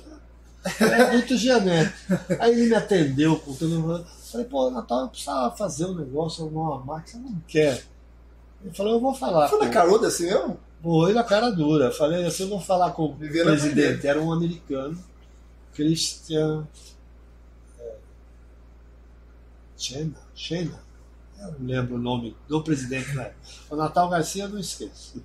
[0.80, 1.92] É muito Gianete.
[2.40, 4.04] Aí ele me atendeu com tudo.
[4.32, 7.84] Falei, pô, Natal, eu precisava fazer um negócio, uma máquina, não quer.
[8.62, 9.48] Ele falou, eu vou falar.
[9.48, 10.58] Foi na caruda assim mesmo?
[10.82, 11.90] Foi na cara dura.
[11.90, 14.06] Falei, assim, eu vou falar com o presidente.
[14.06, 14.98] Era um americano,
[15.74, 16.66] Christian.
[17.78, 17.94] É,
[19.76, 20.82] Chena, Chena.
[21.38, 23.36] Eu não lembro o nome do presidente época.
[23.70, 25.22] O Natal Garcia, eu não esqueço.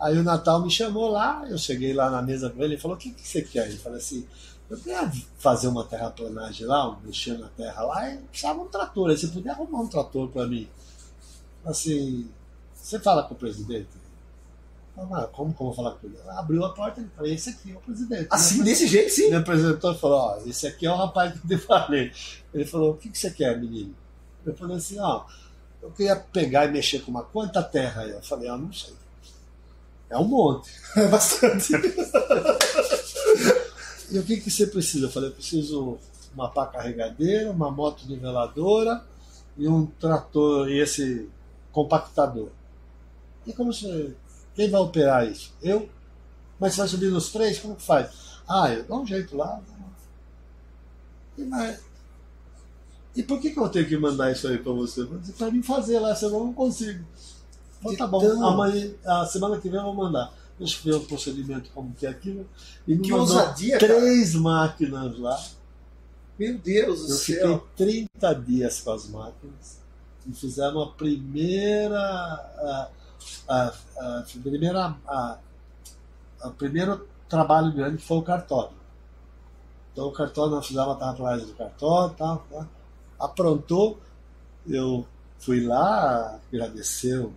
[0.00, 2.96] Aí o Natal me chamou lá, eu cheguei lá na mesa com ele e falou:
[2.96, 3.68] O que, que você quer?
[3.68, 4.26] Ele falou assim:
[4.70, 9.10] Eu queria fazer uma terraplanagem lá, mexer na terra lá, e precisava um trator.
[9.10, 10.68] Aí você podia arrumar um trator para mim?
[11.64, 12.28] Assim,
[12.74, 13.88] você fala com o presidente?
[14.96, 16.16] Ah, como vou falar com ele?
[16.28, 18.28] Abriu a porta e falou: Esse aqui é o presidente.
[18.30, 18.64] Assim, né?
[18.64, 19.28] desse jeito, sim.
[19.28, 22.12] Me apresentou e falou: Ó, esse aqui é o rapaz que eu te falei.
[22.52, 23.94] Ele falou: O que, que você quer, menino?
[24.46, 25.24] Eu falei assim: Ó,
[25.82, 28.10] eu queria pegar e mexer com uma quanta terra aí.
[28.10, 28.94] Eu falei: Ah, não sei.
[30.08, 30.70] É um monte.
[30.96, 31.72] É bastante.
[34.14, 35.06] e o que, que você precisa?
[35.06, 35.98] Eu falei, eu preciso
[36.32, 39.04] uma pá carregadeira, uma moto niveladora
[39.56, 41.28] e um trator e esse
[41.72, 42.48] compactador.
[43.44, 44.14] E como você.
[44.54, 45.52] Quem vai operar isso?
[45.60, 45.88] Eu?
[46.60, 47.58] Mas você vai subir nos três?
[47.58, 48.38] Como que faz?
[48.48, 49.60] Ah, eu dou um jeito lá.
[51.36, 51.80] E, mas,
[53.16, 55.04] e por que, que eu tenho que mandar isso aí para você?
[55.36, 57.04] Para mim fazer lá, senão eu não consigo.
[57.80, 58.46] Então tá bom, então...
[58.46, 60.32] amanhã, a semana que vem eu vou mandar.
[60.58, 62.48] Deixa eu ver o procedimento como que é aquilo.
[62.86, 64.42] E que ousadia, três cara.
[64.42, 65.44] máquinas lá.
[66.38, 67.48] Meu Deus do eu céu.
[67.48, 69.80] Eu fiquei 30 dias com as máquinas
[70.26, 71.98] e fizemos a primeira.
[71.98, 72.88] A,
[73.48, 75.38] a, a primeira a,
[76.40, 78.76] a, primeiro trabalho grande foi o cartório.
[79.92, 82.68] Então o cartório, nós fizemos a atrás do cartório, tal, tal,
[83.18, 84.00] aprontou,
[84.66, 85.06] eu
[85.38, 87.32] fui lá, agradeceu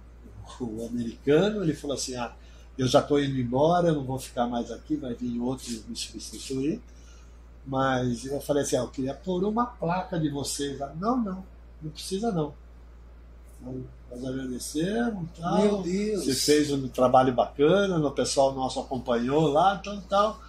[0.60, 2.34] o americano, ele falou assim: ah,
[2.78, 5.96] eu já estou indo embora, eu não vou ficar mais aqui, vai vir outro me
[5.96, 6.82] substituir.
[7.66, 10.80] Mas eu falei assim: ah, eu queria pôr uma placa de vocês.
[11.00, 11.44] Não, não,
[11.82, 12.54] não precisa não.
[13.60, 15.30] Então, nós agradecemos.
[15.38, 15.58] Tal.
[15.58, 16.26] Meu Deus!
[16.26, 20.40] Você fez um trabalho bacana, o pessoal nosso acompanhou lá, então tal.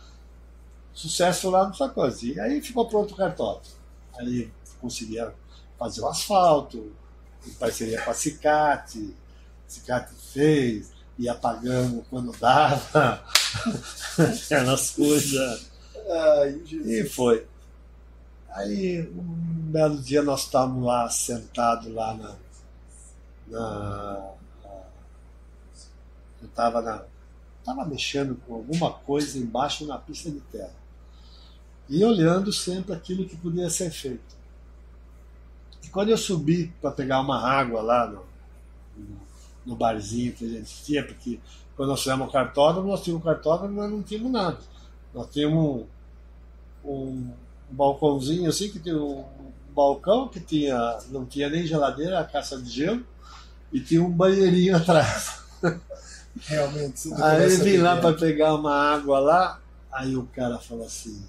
[0.93, 2.25] Sucesso lá nessa coisa.
[2.25, 3.61] E aí ficou pronto o cartório.
[4.19, 5.33] Aí conseguiram
[5.79, 6.93] fazer o asfalto,
[7.47, 9.15] em parceria com a Cicate,
[9.67, 13.25] Cicate fez, ia pagando quando dava,
[14.19, 15.71] aquelas coisas.
[16.09, 17.47] Ai, e foi.
[18.51, 22.37] Aí um belo dia nós estávamos lá sentados lá na.
[23.49, 24.33] na
[26.41, 27.05] eu estava na.
[27.61, 30.73] Estava mexendo com alguma coisa embaixo na pista de terra.
[31.89, 34.37] E olhando sempre aquilo que podia ser feito.
[35.83, 38.25] E quando eu subi para pegar uma água lá no,
[38.97, 39.28] no
[39.69, 41.39] no barzinho que a gente tinha, porque
[41.77, 44.59] quando nós fizemos o cartódromo, nós tínhamos cartódromo, mas não tínhamos nada.
[45.15, 45.85] Nós tínhamos
[46.85, 47.31] um, um,
[47.71, 52.57] balcãozinho assim, que tinha um, um balcão que tinha, não tinha nem geladeira, a caixa
[52.57, 53.07] de gelo,
[53.71, 55.41] e tinha um banheirinho atrás.
[56.41, 57.13] Realmente.
[57.15, 59.61] Aí eu vim lá para pegar uma água lá,
[59.93, 61.23] aí o cara falou assim.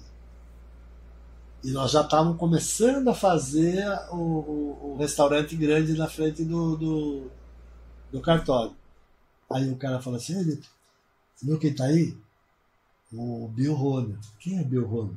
[1.62, 6.76] E nós já estávamos começando a fazer o, o, o, restaurante grande na frente do,
[6.76, 7.30] do,
[8.12, 8.74] do cartório.
[9.50, 10.60] Aí o cara fala assim, ele,
[11.42, 12.16] viu quem tá aí?
[13.12, 14.18] O Bill Rona.
[14.38, 15.16] Quem é Bill Rona?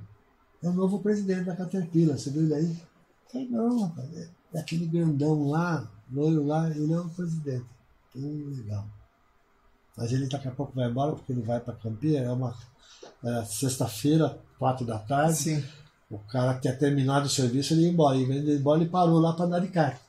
[0.61, 2.77] É o novo presidente da Caterpillar, você viu ele aí?
[3.31, 4.09] Falei, não, rapaz,
[4.53, 7.65] é aquele grandão lá, loiro lá, ele é o presidente.
[8.15, 8.87] Hum, legal.
[9.97, 12.55] Mas ele daqui a pouco vai embora, porque ele vai para Campia, é uma
[13.23, 15.35] é, sexta-feira, quatro da tarde.
[15.35, 15.63] Sim.
[16.09, 18.17] O cara que tinha terminado o serviço, ele ia embora.
[18.17, 19.99] E ele ia embora e parou lá para andar de carro.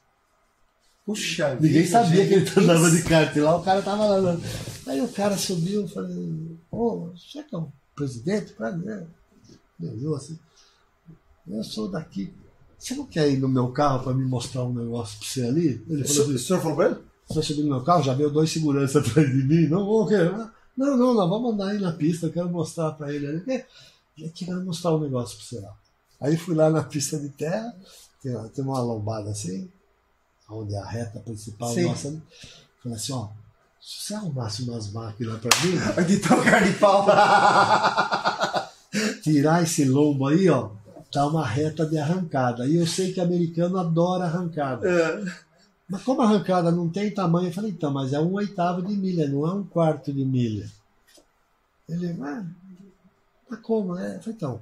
[1.05, 2.51] Puxa Ninguém vida, sabia gente.
[2.53, 4.38] que ele andava de kart lá, o cara tava lá.
[4.87, 8.53] Aí o cara subiu e falei, ô, você que é o presidente?
[8.53, 9.07] Prazer.
[9.81, 10.38] Eu assim,
[11.47, 12.33] eu sou daqui.
[12.79, 15.85] Você não quer ir no meu carro para me mostrar um negócio para você ali?
[15.88, 16.97] Ele falou assim, o senhor falou pra ele?
[17.29, 20.31] Você subiu no meu carro, já veio dois seguranças atrás de mim, não vou querer.
[20.77, 23.27] Não, não, nós vamos andar aí na pista, eu quero mostrar para ele.
[23.27, 23.67] Ele é,
[24.19, 25.75] eu quero mostrar um negócio para você lá.
[26.21, 27.75] Aí fui lá na pista de terra,
[28.23, 29.71] tem, tem uma lombada assim,
[30.48, 31.85] onde é a reta principal Sim.
[31.85, 32.22] nossa.
[32.83, 33.28] Falei assim, ó,
[33.80, 35.76] se você arrumasse umas máquinas para mim,
[36.07, 37.07] De tocar de pau.
[39.22, 40.70] tirar esse lombo aí, ó,
[41.12, 42.66] dá uma reta de arrancada.
[42.66, 44.88] E eu sei que americano adora arrancada.
[44.88, 45.24] É.
[45.88, 48.94] Mas como a arrancada não tem tamanho, eu falei, então, mas é um oitavo de
[48.94, 50.66] milha, não é um quarto de milha.
[51.88, 52.44] Ele, ah,
[53.48, 54.16] mas como, né?
[54.16, 54.61] Eu falei, então,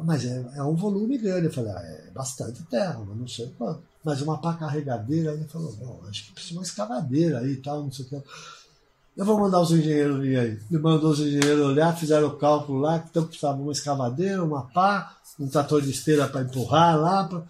[0.00, 1.46] mas é, é um volume grande.
[1.46, 3.82] Eu falei, ah, é bastante terra, mas não sei quanto.
[4.04, 7.56] Mas uma pá carregadeira, ele falou, bom, acho que precisa de uma escavadeira aí e
[7.56, 8.22] tal, não sei o que.
[9.16, 10.58] Eu vou mandar os engenheiros vir aí.
[10.70, 14.62] Ele mandou os engenheiros olhar, fizeram o cálculo lá, que então precisava uma escavadeira, uma
[14.62, 17.42] pá, um trator de esteira para empurrar lá, pra...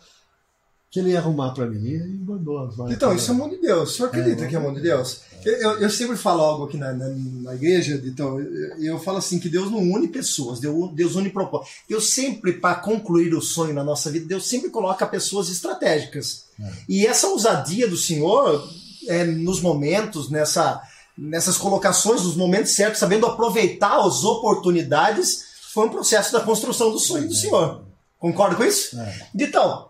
[0.90, 1.82] que ele ia arrumar para mim.
[1.86, 2.78] E mandou as.
[2.92, 3.90] Então, isso é mão de Deus.
[3.90, 5.22] O senhor acredita É, que é mão de Deus?
[5.44, 9.18] Eu, eu- eu sempre falo algo aqui na, na, na igreja, então, eu, eu falo
[9.18, 11.74] assim, que Deus não une pessoas, Deus, Deus une propósitos.
[11.88, 16.44] Deus sempre, para concluir o sonho na nossa vida, Deus sempre coloca pessoas estratégicas.
[16.88, 18.66] E essa ousadia do Senhor,
[19.08, 20.80] é, nos momentos, nessa,
[21.18, 26.98] nessas colocações, nos momentos certos, sabendo aproveitar as oportunidades, foi um processo da construção do
[26.98, 27.82] sonho do Senhor.
[28.18, 28.98] Concorda com isso?
[28.98, 29.26] É.
[29.34, 29.88] Ditão,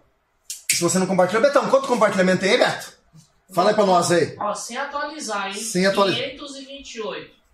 [0.73, 2.94] se você não compartilhou, Betão, quanto compartilhamento tem aí, Beto?
[3.55, 4.35] Fala aí pra nós aí.
[4.39, 5.55] Ó, sem atualizar, hein?
[5.55, 6.31] Sem atualizar.
[6.31, 7.45] 528.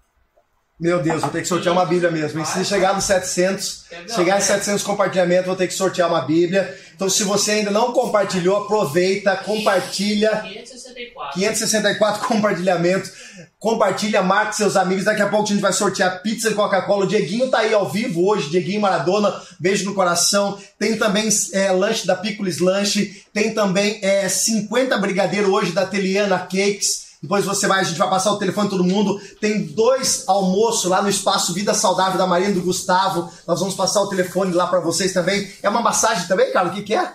[0.81, 2.41] Meu Deus, vou ter que sortear uma Bíblia mesmo.
[2.41, 4.41] E se chegar nos 700, Não, chegar em é.
[4.41, 6.75] 700 compartilhamentos, vou ter que sortear uma Bíblia.
[6.95, 10.41] Então, se você ainda não compartilhou, aproveita, compartilha.
[10.41, 11.35] 564.
[11.35, 13.13] 564 compartilhamentos.
[13.61, 15.05] Compartilha, marque seus amigos.
[15.05, 17.05] Daqui a pouco a gente vai sortear pizza e Coca-Cola.
[17.05, 18.49] O Dieguinho tá aí ao vivo hoje.
[18.49, 20.59] Dieguinho Maradona, beijo no coração.
[20.79, 23.23] Tem também é, lanche da Picolis Lanche.
[23.35, 27.11] Tem também é, 50 brigadeiro hoje da Teliana Cakes.
[27.23, 29.21] Depois você vai, a gente vai passar o telefone todo mundo.
[29.43, 33.31] Tem dois almoços lá no espaço Vida Saudável da Marina e do Gustavo.
[33.47, 35.47] Nós vamos passar o telefone lá para vocês também.
[35.63, 36.69] É uma massagem também, cara?
[36.69, 37.13] O que, que é?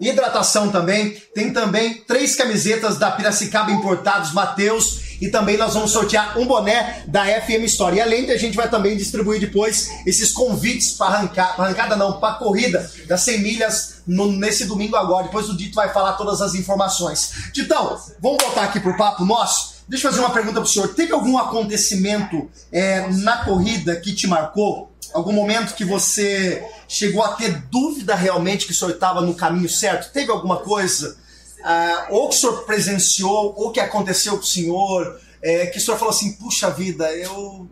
[0.00, 1.10] Hidratação também.
[1.32, 5.07] Tem também três camisetas da Piracicaba Importados Mateus.
[5.20, 7.96] E também nós vamos sortear um boné da FM Store.
[7.96, 12.20] E além de a gente vai também distribuir depois esses convites para arrancar, arrancada não,
[12.20, 15.24] para corrida das 100 milhas no- nesse domingo agora.
[15.24, 17.32] Depois o Dito vai falar todas as informações.
[17.52, 19.78] Ditão, vamos voltar aqui pro papo nosso.
[19.88, 20.88] Deixa eu fazer uma pergunta pro senhor.
[20.94, 24.92] Teve algum acontecimento é, na corrida que te marcou?
[25.14, 29.68] Algum momento que você chegou a ter dúvida realmente que o senhor estava no caminho
[29.68, 30.12] certo?
[30.12, 31.16] Teve alguma coisa?
[31.62, 35.80] Ah, ou que o senhor presenciou, ou que aconteceu com o senhor, é, que o
[35.80, 37.68] senhor falou assim, puxa vida, eu.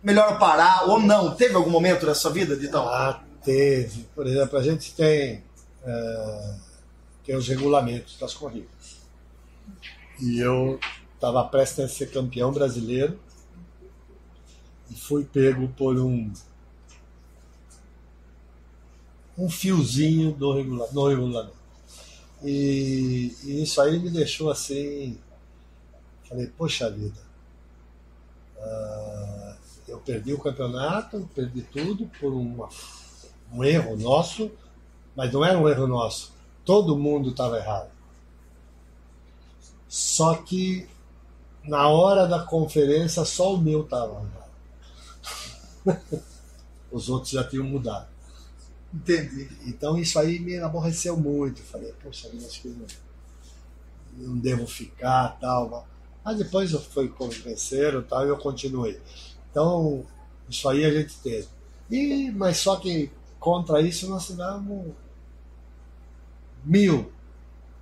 [0.00, 1.34] Melhor parar, ou não?
[1.34, 2.86] Teve algum momento da sua vida, Ditão?
[2.86, 4.04] Ah, teve.
[4.14, 5.42] Por exemplo, a gente tem,
[5.84, 6.54] eh,
[7.24, 8.98] tem os regulamentos das corridas.
[10.20, 10.78] E eu
[11.14, 13.18] estava prestes a ser campeão brasileiro
[14.88, 16.32] e fui pego por um
[19.36, 21.57] um fiozinho do regula no regulamento.
[22.42, 25.18] E, e isso aí me deixou assim.
[26.28, 27.20] Falei, poxa vida,
[28.60, 32.68] ah, eu perdi o campeonato, perdi tudo por uma,
[33.52, 34.50] um erro nosso,
[35.16, 36.32] mas não era um erro nosso.
[36.64, 37.90] Todo mundo estava errado.
[39.88, 40.86] Só que
[41.64, 44.28] na hora da conferência só o meu estava
[45.86, 46.12] errado.
[46.92, 48.08] Os outros já tinham mudado.
[48.92, 49.48] Entendi.
[49.66, 51.62] Então isso aí me aborreceu muito.
[51.62, 52.74] Falei, poxa, acho que
[54.16, 55.86] não, devo ficar tal.
[56.24, 59.00] Mas depois eu fui convencer tal, e eu continuei.
[59.50, 60.04] Então,
[60.48, 61.48] isso aí a gente teve.
[61.90, 64.92] E, mas só que contra isso nós tivemos
[66.64, 67.10] mil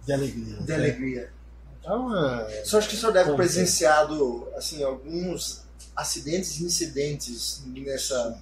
[0.05, 0.57] de alegria.
[0.59, 0.75] De né?
[0.75, 1.33] alegria.
[1.81, 5.65] Então, é, O senhor acha que o senhor deve presenciado assim, alguns
[5.95, 8.41] acidentes e incidentes nessa.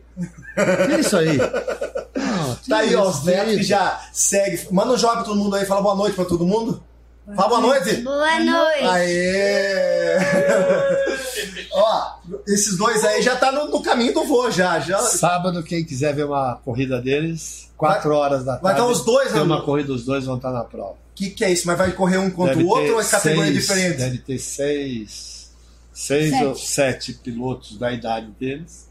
[0.88, 1.38] Que isso aí?
[2.16, 4.68] Ah, Tá aí, ó, os netos que já segue.
[4.72, 6.82] Manda um joinha pra todo mundo aí, fala boa noite pra todo mundo.
[7.26, 7.96] Fala boa noite.
[8.02, 8.84] Boa noite.
[8.84, 10.18] Aê!
[11.72, 12.16] ó,
[12.48, 14.80] esses dois aí já tá no, no caminho do vô, já.
[14.80, 15.00] já.
[15.00, 18.64] Sábado, quem quiser ver uma corrida deles, 4 horas da tarde.
[18.64, 19.42] vai estar os dois, Tem né?
[19.44, 20.96] uma corrida, os dois vão estar na prova.
[21.16, 21.66] Que que é isso?
[21.68, 23.98] Mas vai correr um contra Deve o outro ou é categoria seis- diferente?
[23.98, 25.52] Deve ter seis,
[25.94, 26.46] seis Sete.
[26.46, 28.90] ou sete pilotos da idade deles.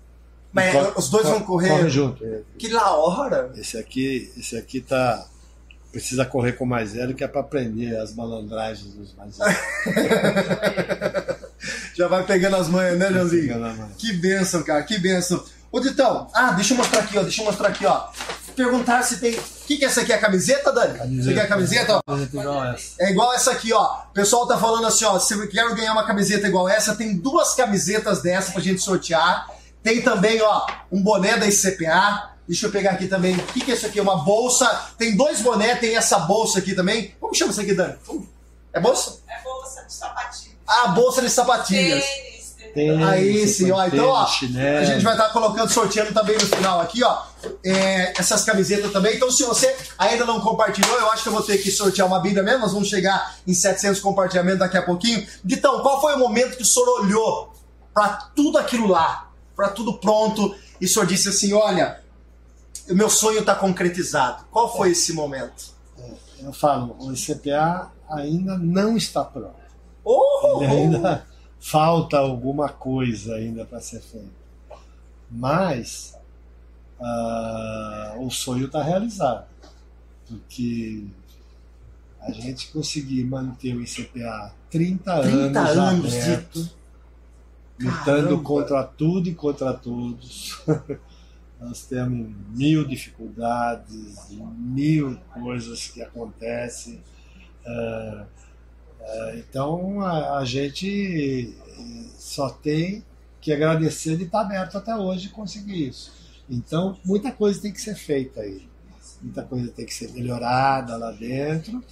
[0.53, 2.25] Mas os dois vão co- correr- Corre junto.
[2.59, 3.53] Que da hora!
[3.57, 5.27] Esse aqui, esse aqui tá
[5.93, 9.57] precisa correr com mais velho que é para aprender as malandragens dos mais velhos.
[11.95, 13.55] Já vai pegando as manhas, né, Joãozinho?
[13.99, 15.45] Que benção, cara, que benção.
[15.71, 18.09] Ô, Ditão, ah, deixa eu mostrar aqui, ó, deixa eu mostrar aqui, ó.
[18.57, 19.35] Perguntar se tem.
[19.35, 20.13] O que, que é essa aqui?
[20.13, 21.23] É a camiseta, Dani?
[21.23, 22.03] Você quer a camiseta, ó?
[22.03, 22.95] Camiseta igual essa.
[23.01, 24.03] É igual essa aqui, ó.
[24.11, 25.19] O pessoal tá falando assim, ó.
[25.19, 29.49] Se eu quero ganhar uma camiseta igual essa, tem duas camisetas dessa pra gente sortear.
[29.83, 32.32] Tem também, ó, um boné da ICPA.
[32.53, 33.35] Deixa eu pegar aqui também.
[33.35, 33.99] O que, que é isso aqui?
[33.99, 34.67] Uma bolsa.
[34.99, 37.15] Tem dois bonés, tem essa bolsa aqui também.
[37.19, 37.95] Como chama isso aqui, Dani?
[38.75, 39.21] É bolsa?
[39.27, 40.55] É bolsa de sapatinho.
[40.67, 42.05] Ah, bolsa de sapatilhas.
[42.05, 42.75] Tênis, tênis.
[42.75, 43.87] Tem Aí sim, ó.
[43.87, 44.81] Então, ó, chinelo.
[44.81, 47.23] a gente vai estar colocando, sorteando também no final aqui, ó.
[47.65, 49.17] é, essas camisetas também.
[49.17, 52.21] Então, se você ainda não compartilhou, eu acho que eu vou ter que sortear uma
[52.21, 52.61] bíblia mesmo.
[52.61, 55.27] Nós vamos chegar em 700 compartilhamentos daqui a pouquinho.
[55.43, 57.55] Então, qual foi o momento que o senhor olhou
[57.95, 62.02] para tudo aquilo lá, para tudo pronto, e o senhor disse assim: olha,
[62.89, 64.45] meu sonho está concretizado?
[64.51, 65.73] Qual foi esse momento?
[66.41, 69.55] Eu falo, o ICPA ainda não está pronto.
[70.05, 70.59] Oh!
[70.63, 71.25] Ele ainda
[71.61, 74.27] falta alguma coisa ainda para ser feita.
[75.31, 76.17] Mas
[77.01, 79.47] ah, o sonho está realizado.
[80.29, 81.05] Porque
[82.21, 86.71] a gente conseguir manter o ICPA 30, 30 anos, anos de- aberto,
[87.81, 88.43] lutando Caramba!
[88.43, 90.61] contra tudo e contra todos.
[91.63, 97.01] Nós temos mil dificuldades, mil coisas que acontecem.
[97.65, 98.27] Ah,
[99.01, 103.05] ah, então a, a gente eh, só tem
[103.41, 106.13] que agradecer de estar aberto até hoje e conseguir isso.
[106.51, 108.69] Então muita coisa tem que ser feita aí.
[109.21, 111.83] Muita coisa tem que ser melhorada lá dentro,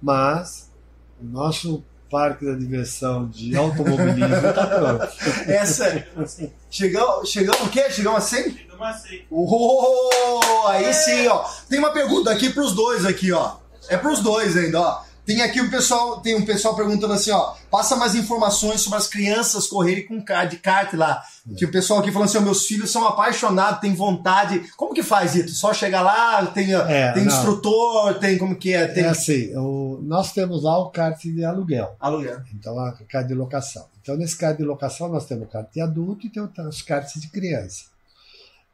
[0.00, 0.70] mas
[1.20, 5.08] o nosso parque da diversão de automobilismo está pronto.
[5.46, 6.06] Essa.
[6.70, 7.90] Chegamos, chegamos o quê?
[7.90, 8.50] Chegamos a 100?
[8.50, 9.24] Tem uma seca.
[9.30, 11.44] Oh, aí sim, ó.
[11.68, 13.56] Tem uma pergunta aqui pros dois aqui, ó.
[13.88, 15.07] É pros dois ainda, ó.
[15.28, 17.52] Tem aqui um pessoal, tem um pessoal perguntando assim, ó.
[17.70, 20.16] Passa mais informações sobre as crianças correrem com
[20.48, 21.22] de kart lá.
[21.54, 24.60] Que o pessoal aqui falando assim, ó, meus filhos são apaixonados, têm vontade.
[24.74, 25.54] Como que faz isso?
[25.54, 27.30] Só chegar lá, tem, É, tem não.
[27.34, 31.44] instrutor, tem como que é, tem É assim, o- nós temos lá o kart de
[31.44, 31.94] aluguel.
[32.00, 32.40] aluguel.
[32.54, 33.84] Então, a kart de locação.
[34.00, 37.20] Então, nesse kart de locação, nós temos o kart de adulto e temos os karts
[37.20, 37.82] de criança.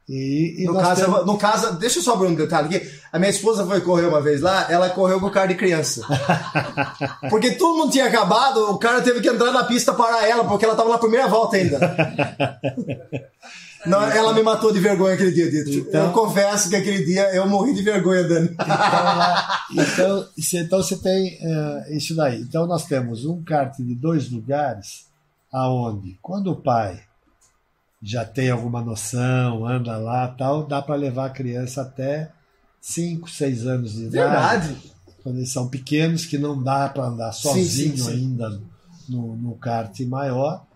[0.08, 2.90] E, e No caso, temos- no caso, deixa eu só abrir um detalhe aqui.
[3.10, 6.02] A minha esposa foi correr uma vez lá, ela correu com o cara de criança.
[7.30, 10.64] Porque todo mundo tinha acabado, o cara teve que entrar na pista para ela, porque
[10.64, 11.78] ela tava na primeira volta ainda.
[13.86, 15.70] Não, ela me matou de vergonha aquele dia, Dito.
[15.88, 18.48] Então- eu confesso que aquele dia eu morri de vergonha, Dani.
[19.72, 22.40] Então, então, então você tem eh, isso daí.
[22.40, 25.04] Então nós temos um kart de dois lugares,
[25.52, 26.98] aonde quando o pai
[28.04, 32.30] já tem alguma noção, anda lá tal, dá para levar a criança até
[32.80, 34.68] 5, 6 anos de idade.
[34.68, 34.94] Verdade.
[35.22, 38.10] Quando eles são pequenos, que não dá para andar sozinho sim, sim.
[38.10, 38.60] ainda
[39.08, 40.66] no, no kart maior.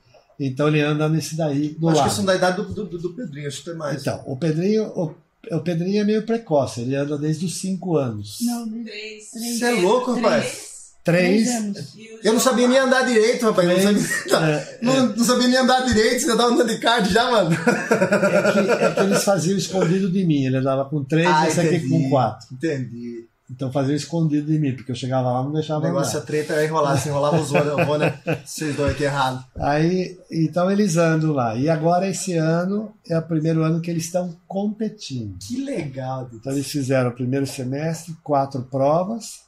[0.41, 2.17] Então ele anda nesse daí do Acho que lado.
[2.17, 4.01] são da idade do, do, do Pedrinho, acho que tem mais.
[4.01, 5.15] Então, o Pedrinho, o,
[5.55, 8.39] o Pedrinho é meio precoce, ele anda desde os 5 anos.
[8.41, 9.31] Não, Três.
[9.31, 9.59] Três.
[9.59, 10.68] Você é louco, rapaz?
[11.13, 11.49] Três.
[11.49, 13.69] O Eu não sabia nem andar direito, rapaz.
[13.69, 17.31] Não sabia, é, não, não sabia nem andar direito, você tava andando de kart já,
[17.31, 17.51] mano.
[17.55, 20.45] É que, é que eles faziam escondido de mim.
[20.45, 22.47] Ele andava com três Ah, e esse aqui com quatro.
[22.53, 23.27] Entendi.
[23.51, 26.23] Então fazia escondido de mim, porque eu chegava lá e não O deixava negócio andar.
[26.23, 28.13] a treta era enrolar, se enrolava os olhos, eu vou, né?
[28.45, 29.43] Vocês dois aqui errado.
[29.59, 31.57] Aí, então eles andam lá.
[31.57, 35.39] E agora esse ano é o primeiro ano que eles estão competindo.
[35.39, 36.37] Que legal, Dito.
[36.37, 39.48] Então eles fizeram o primeiro semestre, quatro provas.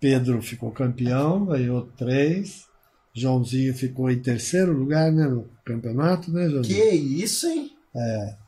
[0.00, 2.64] Pedro ficou campeão, ganhou três.
[3.14, 6.78] Joãozinho ficou em terceiro lugar né, no campeonato, né, Joãozinho?
[6.82, 7.70] Que isso, hein?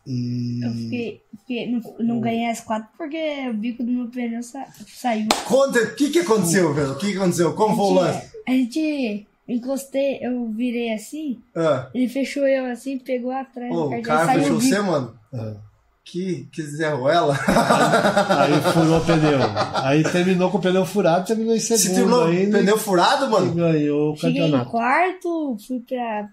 [0.07, 4.43] E Eu fiquei, fiquei- não, não ganhei as quatro porque o bico do meu pneu
[4.43, 5.27] sa- saiu.
[5.47, 6.93] Conta, o que, que aconteceu, velho?
[6.93, 7.53] O que, que aconteceu?
[7.55, 8.31] Como foi o lance?
[8.47, 14.03] A gente encostei, eu virei assim, Ah, ele fechou eu assim, pegou atrás o cartão,
[14.03, 15.15] cara saiu fechou você, mano?
[15.35, 15.57] É.
[16.05, 17.35] Que, que Zé Ruela.
[17.37, 19.39] aí furou o pneu.
[19.85, 22.59] Aí terminou com o pneu furado, terminou em Se segundo terminou ainda.
[22.59, 23.55] pneu furado, E mano?
[23.55, 24.71] ganhou o Cheguei em campeonato.
[24.71, 26.29] quarto, fui pra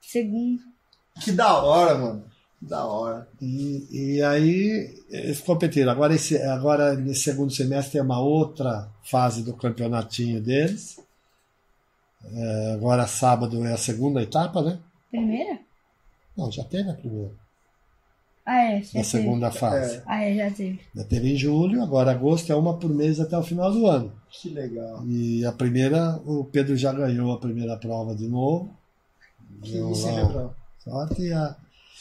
[0.00, 0.60] segundo.
[1.20, 2.24] Que da hora, mano.
[2.60, 3.28] Que da hora.
[3.42, 5.90] E, e aí eles competiram.
[5.90, 11.00] Agora, esse, agora, nesse segundo semestre, tem uma outra fase do campeonatinho deles.
[12.32, 14.78] É, agora, sábado, é a segunda etapa, né?
[15.10, 15.58] Primeira?
[16.36, 17.32] Não, já teve a primeira.
[18.44, 18.82] Ah, é.
[18.82, 19.96] Já A segunda fase.
[19.96, 20.02] É.
[20.06, 20.80] Ah, é, já teve.
[20.94, 24.12] Já teve em julho, agora agosto é uma por mês até o final do ano.
[24.30, 25.04] Que legal.
[25.06, 28.74] E a primeira, o Pedro já ganhou a primeira prova de novo.
[29.62, 30.54] Que Deu isso, Gabriel?
[30.82, 31.54] sorte e, a,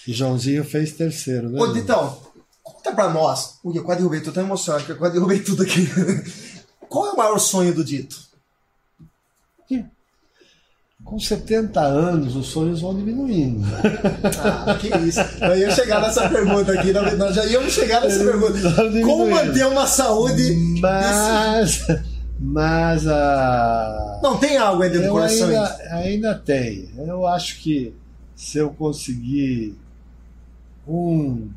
[0.08, 1.62] e Joãozinho fez terceiro, né?
[1.62, 1.74] Ô?
[1.74, 2.18] Ditão,
[2.64, 3.60] conta pra nós.
[3.64, 5.88] Ui, eu quase derrubei, tô tão emocionado que eu quase derrubei tudo aqui.
[6.88, 8.28] Qual é o maior sonho do Dito?
[11.10, 13.66] Com 70 anos, os sonhos vão diminuindo.
[14.44, 15.20] Ah, que isso.
[15.42, 18.60] Eu ia chegar nessa pergunta aqui, nós nós já íamos chegar nessa pergunta.
[19.04, 20.56] Como manter uma saúde.
[20.80, 21.88] Mas,
[22.40, 24.20] mas a.
[24.22, 25.96] Não tem algo do Eu coração ainda, ainda.
[25.96, 26.92] ainda tem.
[26.96, 27.92] Eu acho que
[28.36, 29.76] se eu conseguir
[30.88, 31.50] um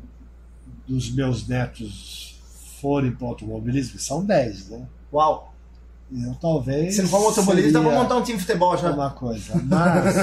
[0.87, 2.41] dos meus netos
[2.81, 4.81] forem para o automobilismo, são 10, né?
[5.13, 5.52] Uau.
[6.11, 6.95] Eu talvez.
[6.95, 8.91] Se não for pra seria montar um time de futebol já.
[8.91, 9.53] uma coisa.
[9.63, 10.17] Mas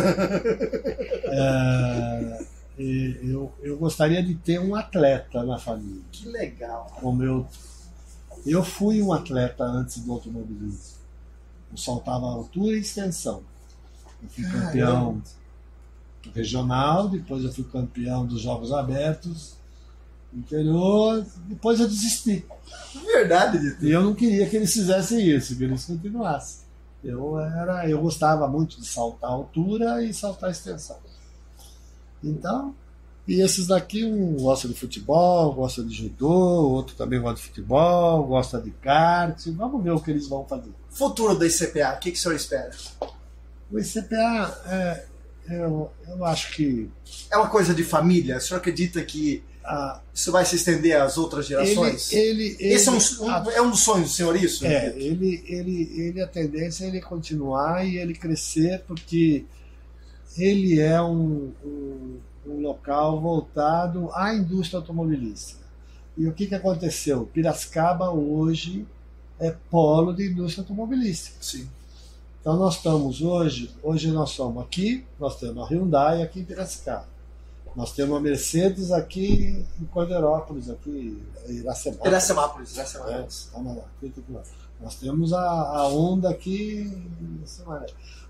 [1.24, 2.46] é,
[2.78, 6.02] eu, eu gostaria de ter um atleta na família.
[6.12, 6.86] Que legal.
[7.00, 7.46] Como eu,
[8.46, 11.00] eu fui um atleta antes do automobilismo.
[11.72, 13.42] Eu saltava altura e extensão.
[14.22, 14.66] Eu fui Caramba.
[14.66, 15.22] campeão
[16.34, 19.59] regional, depois eu fui campeão dos Jogos Abertos
[20.32, 22.44] interior, depois eu desisti.
[23.04, 23.84] Verdade, Dito.
[23.84, 26.60] E eu não queria que eles fizessem isso, que eles continuassem.
[27.02, 30.98] Eu era, eu gostava muito de saltar altura e saltar extensão.
[32.22, 32.74] Então,
[33.26, 38.24] e esses daqui, um gosta de futebol, gosta de judô, outro também gosta de futebol,
[38.24, 39.38] gosta de kart.
[39.48, 40.70] Vamos ver o que eles vão fazer.
[40.90, 42.70] Futuro do ICPA, o que, que o senhor espera?
[43.70, 45.04] O ICPA, é,
[45.48, 46.90] eu, eu acho que
[47.30, 48.36] É uma coisa de família?
[48.36, 52.12] O senhor acredita que a, isso vai se estender às outras ele, gerações?
[52.12, 54.64] ele, Esse é um, ele- um- é um dos sonhos do senhor, isso?
[54.66, 59.44] É, ele, ele, ele a tendência é ele continuar e ele crescer porque
[60.36, 65.60] ele é um, um, um local voltado à indústria automobilística.
[66.16, 67.28] E o que, que aconteceu?
[67.32, 68.86] Piracicaba hoje
[69.38, 71.36] é polo de indústria automobilística.
[71.40, 71.68] Sim.
[72.40, 77.08] Então nós estamos hoje, hoje nós somos aqui, nós temos a Hyundai aqui em Piracicaba.
[77.76, 82.10] Nós temos a Mercedes aqui em Corderópolis, aqui em Iracemápolis.
[82.10, 83.48] Iracemápolis, É, Iracemápolis.
[83.52, 84.42] tá na- aqui, tudo lá.
[84.80, 86.90] Nós temos a, a Honda aqui.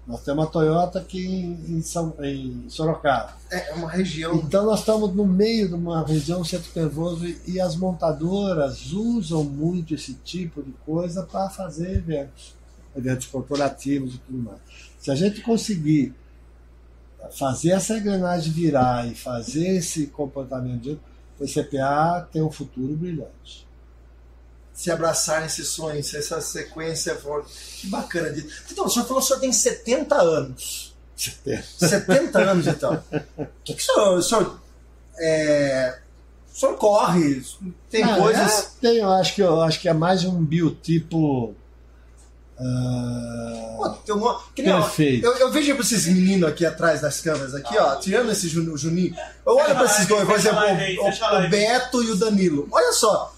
[0.07, 3.35] Nós temos a Toyota aqui em, em São, em Sorocaba.
[3.51, 4.35] É uma região.
[4.37, 9.45] Então nós estamos no meio de uma região centro nervoso e, e as montadoras usam
[9.45, 12.55] muito esse tipo de coisa para fazer eventos,
[12.97, 14.59] eventos corporativos e tudo mais.
[14.99, 16.13] Se a gente conseguir
[17.31, 21.01] fazer essa engrenagem virar e fazer esse comportamento, de-
[21.39, 23.69] o CPA tem um futuro brilhante.
[24.73, 27.45] se abraçar nesse sonho, essa sequência for.
[27.77, 28.35] Que bacana.
[28.71, 30.95] Então, o senhor falou que o senhor tem 70 anos.
[31.79, 33.03] 70 anos, então.
[33.37, 34.17] O que, que o senhor.
[34.19, 34.61] O senhor,
[35.19, 35.99] é,
[36.51, 37.43] o senhor corre,
[37.91, 38.53] tem Ah, coisas.
[38.53, 41.55] é, tem, eu acho que eu acho que é mais um biotipo
[42.61, 45.25] ah, Pô, tem uma- que nem, ó, Perfeito.
[45.27, 48.71] eu, eu vejo pra esses meninos aqui atrás das câmeras, aqui, ó, tirando esse Juni-
[48.71, 49.15] o Juninho.
[49.47, 52.69] Eu olho pra esses dois, por exemplo, o, o- Beto e o Danilo.
[52.71, 53.35] Olha só.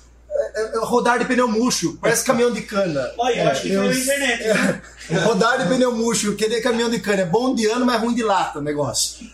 [0.55, 3.07] é- é rodar de pneu murcho, parece caminhão de cana.
[3.19, 4.43] Olha, eu acho que eu- foi a internet.
[5.09, 5.21] viu?
[5.29, 7.21] Rodar de pneu murcho, querer caminhão de cana.
[7.23, 9.27] É bom de ano, mas ruim de lata o negócio.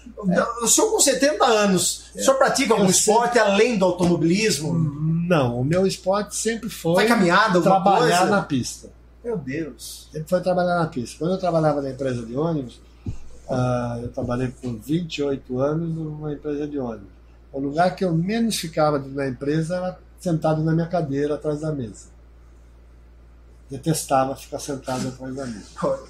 [0.60, 4.74] O senhor com 70 anos, o senhor pratica algum Eu esporte além do automobilismo?
[5.28, 8.24] não, o meu esporte sempre foi Vai caminhada, trabalhar coisa?
[8.26, 8.90] na pista.
[9.28, 10.08] Meu Deus.
[10.10, 11.18] Sempre foi trabalhar na pista.
[11.18, 12.80] Quando eu trabalhava na empresa de ônibus,
[13.50, 17.10] ah, eu trabalhei por 28 anos numa empresa de ônibus.
[17.52, 21.70] O lugar que eu menos ficava na empresa era sentado na minha cadeira atrás da
[21.72, 22.16] mesa.
[23.70, 25.66] detestava ficar sentado atrás da mesa.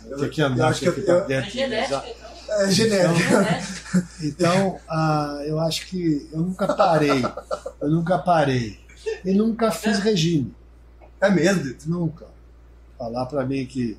[0.07, 1.51] Eu, Tinha que andar, acho tinha que eu- estar eu- É dentro.
[1.51, 2.55] genética, então.
[2.61, 3.19] é genérico.
[3.19, 4.09] Genética.
[4.23, 7.21] Então, ah, eu acho que eu nunca parei.
[7.81, 8.79] Eu nunca parei.
[9.25, 10.55] E nunca fiz regime.
[11.21, 11.75] É mesmo?
[11.87, 12.27] Nunca.
[12.99, 13.97] Falar pra mim que,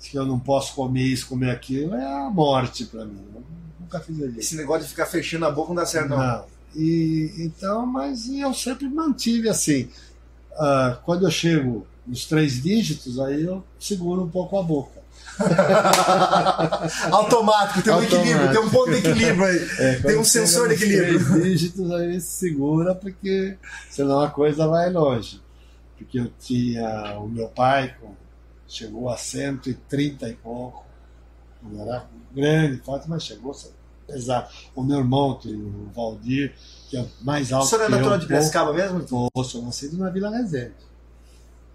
[0.00, 3.20] que eu não posso comer isso, comer aquilo, é a morte pra mim.
[3.34, 3.42] Eu
[3.80, 4.38] nunca fiz regime.
[4.40, 6.18] Esse negócio de ficar fechando a boca não dá certo, não.
[6.18, 6.44] Não.
[6.74, 9.88] E, então, mas eu sempre mantive assim.
[10.58, 15.00] ah, quando eu chego nos três dígitos, aí eu seguro um pouco a boca.
[17.10, 18.16] Automático, tem um Automático.
[18.16, 19.68] equilíbrio, tem um ponto de equilíbrio aí.
[19.78, 21.24] É, Tem um sensor de equilíbrio.
[21.24, 23.56] Três dígitos aí se segura, porque
[23.90, 25.40] senão a coisa vai longe.
[26.02, 28.14] Porque eu tinha o meu pai, com-
[28.68, 30.84] chegou a 130 e pouco.
[31.62, 33.56] Não era grande, forte, mas chegou a
[34.06, 34.48] pesado.
[34.74, 36.54] O meu irmão, tem o Valdir,
[36.88, 38.26] que é mais alto senhor é que eu, natural de.
[38.26, 39.30] Piracicaba mesmo?
[39.34, 40.74] Eu sou nascido na Vila Resende.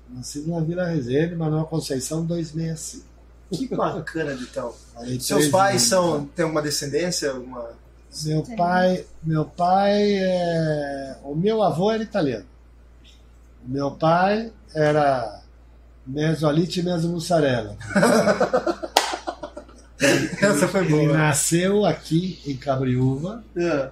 [0.10, 3.06] Nascido na Vila Resende, Manuel Conceição 265.
[3.52, 4.74] Que bacana, Ditão.
[4.94, 7.34] Falei Seus pais são, têm alguma descendência?
[7.34, 7.70] Uma...
[8.24, 11.18] Meu pai, meu pai é.
[11.24, 12.46] O meu avô era italiano.
[13.68, 15.42] Meu pai era
[16.06, 17.76] mesolite e mesomussarela.
[20.00, 21.18] Essa foi Ele boa.
[21.18, 23.90] nasceu aqui em Cabriúva, É.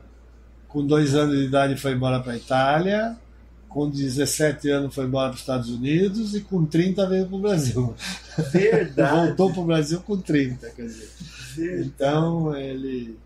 [0.68, 3.18] com dois anos de idade foi embora para a Itália,
[3.68, 7.40] com 17 anos foi embora para os Estados Unidos e com 30 veio para o
[7.42, 7.96] Brasil.
[8.52, 9.12] Verdade.
[9.28, 11.10] Voltou para o Brasil com 30, quer dizer.
[11.86, 13.18] Então ele.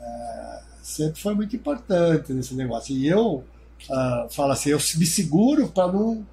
[0.00, 2.94] eh, sempre foi muito importante nesse negócio.
[2.94, 3.44] E eu
[3.90, 6.24] ah, falo assim, eu me seguro para não,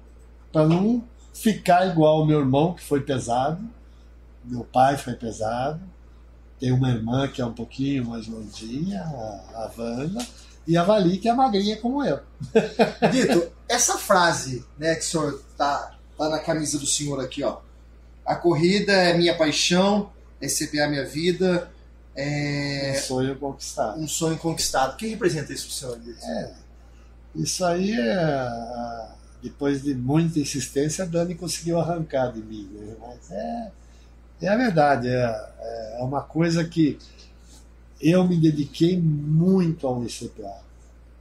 [0.52, 1.02] para não
[1.32, 3.60] ficar igual o meu irmão, que foi pesado,
[4.44, 5.80] meu pai foi pesado,
[6.60, 10.24] tem uma irmã que é um pouquinho mais gordinha, a, a Wanda,
[10.66, 12.20] e a Vali, que é magrinha como eu.
[13.10, 17.58] Dito, essa frase né, que o senhor tá, tá na camisa do senhor aqui, ó.
[18.24, 21.70] A corrida é minha paixão, é CPA minha vida,
[22.16, 24.00] É é um sonho conquistado.
[24.00, 24.94] um sonho conquistado.
[24.94, 26.24] O que representa isso pro senhor, Dito?
[27.34, 29.08] Isso aí é.
[29.42, 32.68] Depois de muita insistência, a Dani conseguiu arrancar de mim.
[32.72, 32.94] né?
[33.00, 33.72] Mas é,
[34.42, 35.08] é a verdade.
[35.08, 36.98] É, é uma coisa que
[38.00, 40.62] eu me dediquei muito ao ICPA.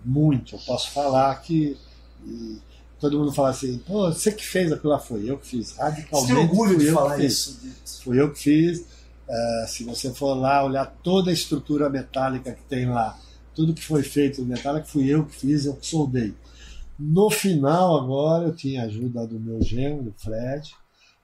[0.05, 0.55] Muito.
[0.55, 1.77] Eu posso falar que.
[2.25, 2.59] e
[2.99, 5.69] todo mundo fala assim, pô, você que fez aquilo lá, foi eu que fiz.
[5.71, 6.33] Você Radicalmente.
[6.33, 7.59] tem orgulho de falar isso?
[8.03, 8.85] Fui eu que fiz.
[9.33, 13.17] Eh, se você for lá olhar toda a estrutura metálica que tem lá,
[13.55, 16.35] tudo que foi feito no metálico, fui eu que fiz, eu que soldei.
[16.99, 20.75] No final, agora, eu tinha a ajuda do meu genro, do Fred,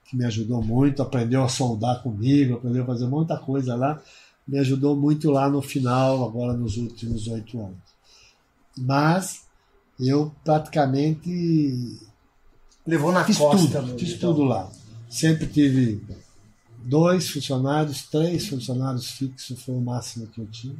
[0.04, 4.02] que me ajudou muito, aprendeu a soldar comigo, aprendeu a fazer muita coisa lá.
[4.46, 7.78] Me ajudou muito lá no final, agora nos últimos oito anos.
[8.76, 9.42] Mas
[10.00, 12.00] eu praticamente
[12.84, 14.34] Levou na Fiz costa, tudo, fiz Ditão.
[14.34, 14.68] tudo lá.
[15.08, 16.02] Sempre tive
[16.84, 20.76] dois funcionários, três funcionários fixos, foi o máximo que eu tinha.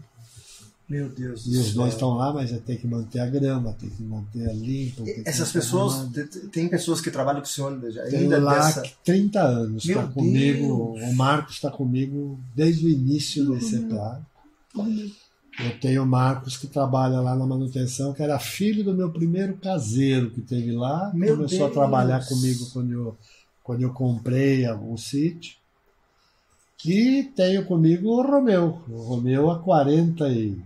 [0.88, 1.74] Meu Deus do E os céu.
[1.76, 5.05] dois estão lá, mas tem que manter a grama, tem que manter limpo.
[5.05, 6.48] tem Essas pessoas, arrumado.
[6.51, 7.80] tem pessoas que trabalham com o senhor
[8.12, 8.82] ainda lá dessa.
[9.05, 11.11] 30 anos, Meu está comigo, Deus!
[11.12, 14.20] o Marcos está comigo desde o início desse CPA.
[15.62, 19.55] Eu tenho o Marcos que trabalha lá na manutenção, que era filho do meu primeiro
[19.59, 21.70] caseiro que teve lá, Meu começou Deus!
[21.70, 23.16] a trabalhar comigo quando eu,
[23.62, 25.59] quando eu comprei o sítio.
[26.84, 30.58] E tenho comigo o Romeu, o Romeu há 40 e,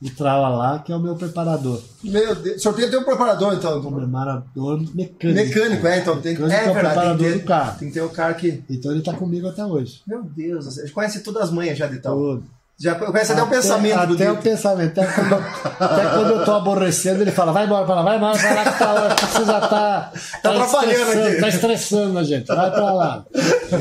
[0.00, 1.82] e trala lá, que é o meu preparador.
[2.02, 2.56] Meu Deus.
[2.56, 3.78] O senhor tem um preparador, então.
[3.78, 5.48] O preparador mecânico.
[5.48, 6.20] Mecânico, é, então.
[6.20, 7.78] Tem, Mecânico é é o verdade, preparador tem que, do carro.
[7.78, 8.64] tem que ter o cara que.
[8.70, 10.02] Então ele está comigo até hoje.
[10.06, 12.16] Meu Deus, ele conhece todas as manhas já de tal.
[12.16, 12.44] Todo.
[12.78, 15.00] Já conhece até, o pensamento do Até o pensamento.
[15.00, 15.34] Até quando,
[15.80, 18.64] até quando eu tô aborrecendo, ele fala, vai embora pra lá, vai embora pra lá
[18.70, 20.12] que tá, que você já tá,
[20.42, 21.40] Tá atrapalhando estressando, aqui.
[21.40, 23.24] Tá estressando a gente, vai pra lá.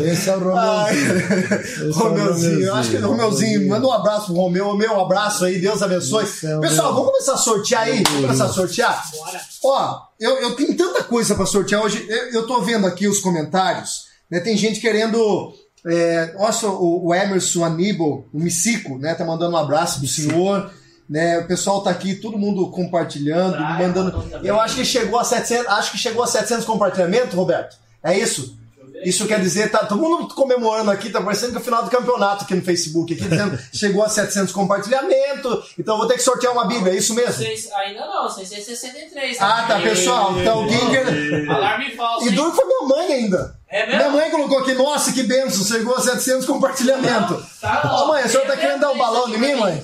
[0.01, 1.89] Esse é o Romeuzinho.
[1.89, 5.43] É Romeuzinho, eu acho que o Romeuzinho, manda um abraço pro Romeu, Romeu, um abraço
[5.43, 6.23] aí, Deus abençoe.
[6.23, 8.01] É Pessoal, meu- vamos começar a sortear aí?
[8.01, 9.03] Vamos começar a sortear?
[9.11, 9.41] Bora.
[9.65, 12.05] Ó, eu, eu tenho tanta coisa pra sortear hoje.
[12.07, 14.39] Eu, eu tô vendo aqui os comentários, né?
[14.39, 15.53] Tem gente querendo.
[15.85, 19.13] É, nossa, o, o Emerson Aníbal, o Micico, né?
[19.13, 20.71] Tá mandando um abraço do senhor.
[21.07, 24.25] Né, o pessoal tá aqui, todo mundo compartilhando, mandando.
[24.41, 27.77] Eu acho que chegou a 700, acho que chegou a 700 compartilhamentos, Roberto.
[28.01, 28.57] É isso?
[29.05, 31.89] Isso quer dizer, tá todo mundo comemorando aqui, tá parecendo que é o final do
[31.89, 36.23] campeonato aqui no Facebook, aqui dizendo chegou a 700 compartilhamentos, então eu vou ter que
[36.23, 37.33] sortear uma Bíblia, é isso mesmo?
[37.33, 39.37] Seis- ainda não, 663.
[39.39, 40.39] Ah, tá, pessoal.
[40.39, 41.49] Então, quem quer...
[41.49, 42.27] Alarme falso.
[42.27, 43.55] E duro foi minha mãe ainda.
[43.69, 44.17] É Minha mesmo?
[44.17, 47.43] mãe colocou aqui, nossa, que benção, chegou a 700 compartilhamentos.
[47.59, 49.81] Tá, Ó, mãe, a senhora tá é querendo dar um balão em mim, mãe?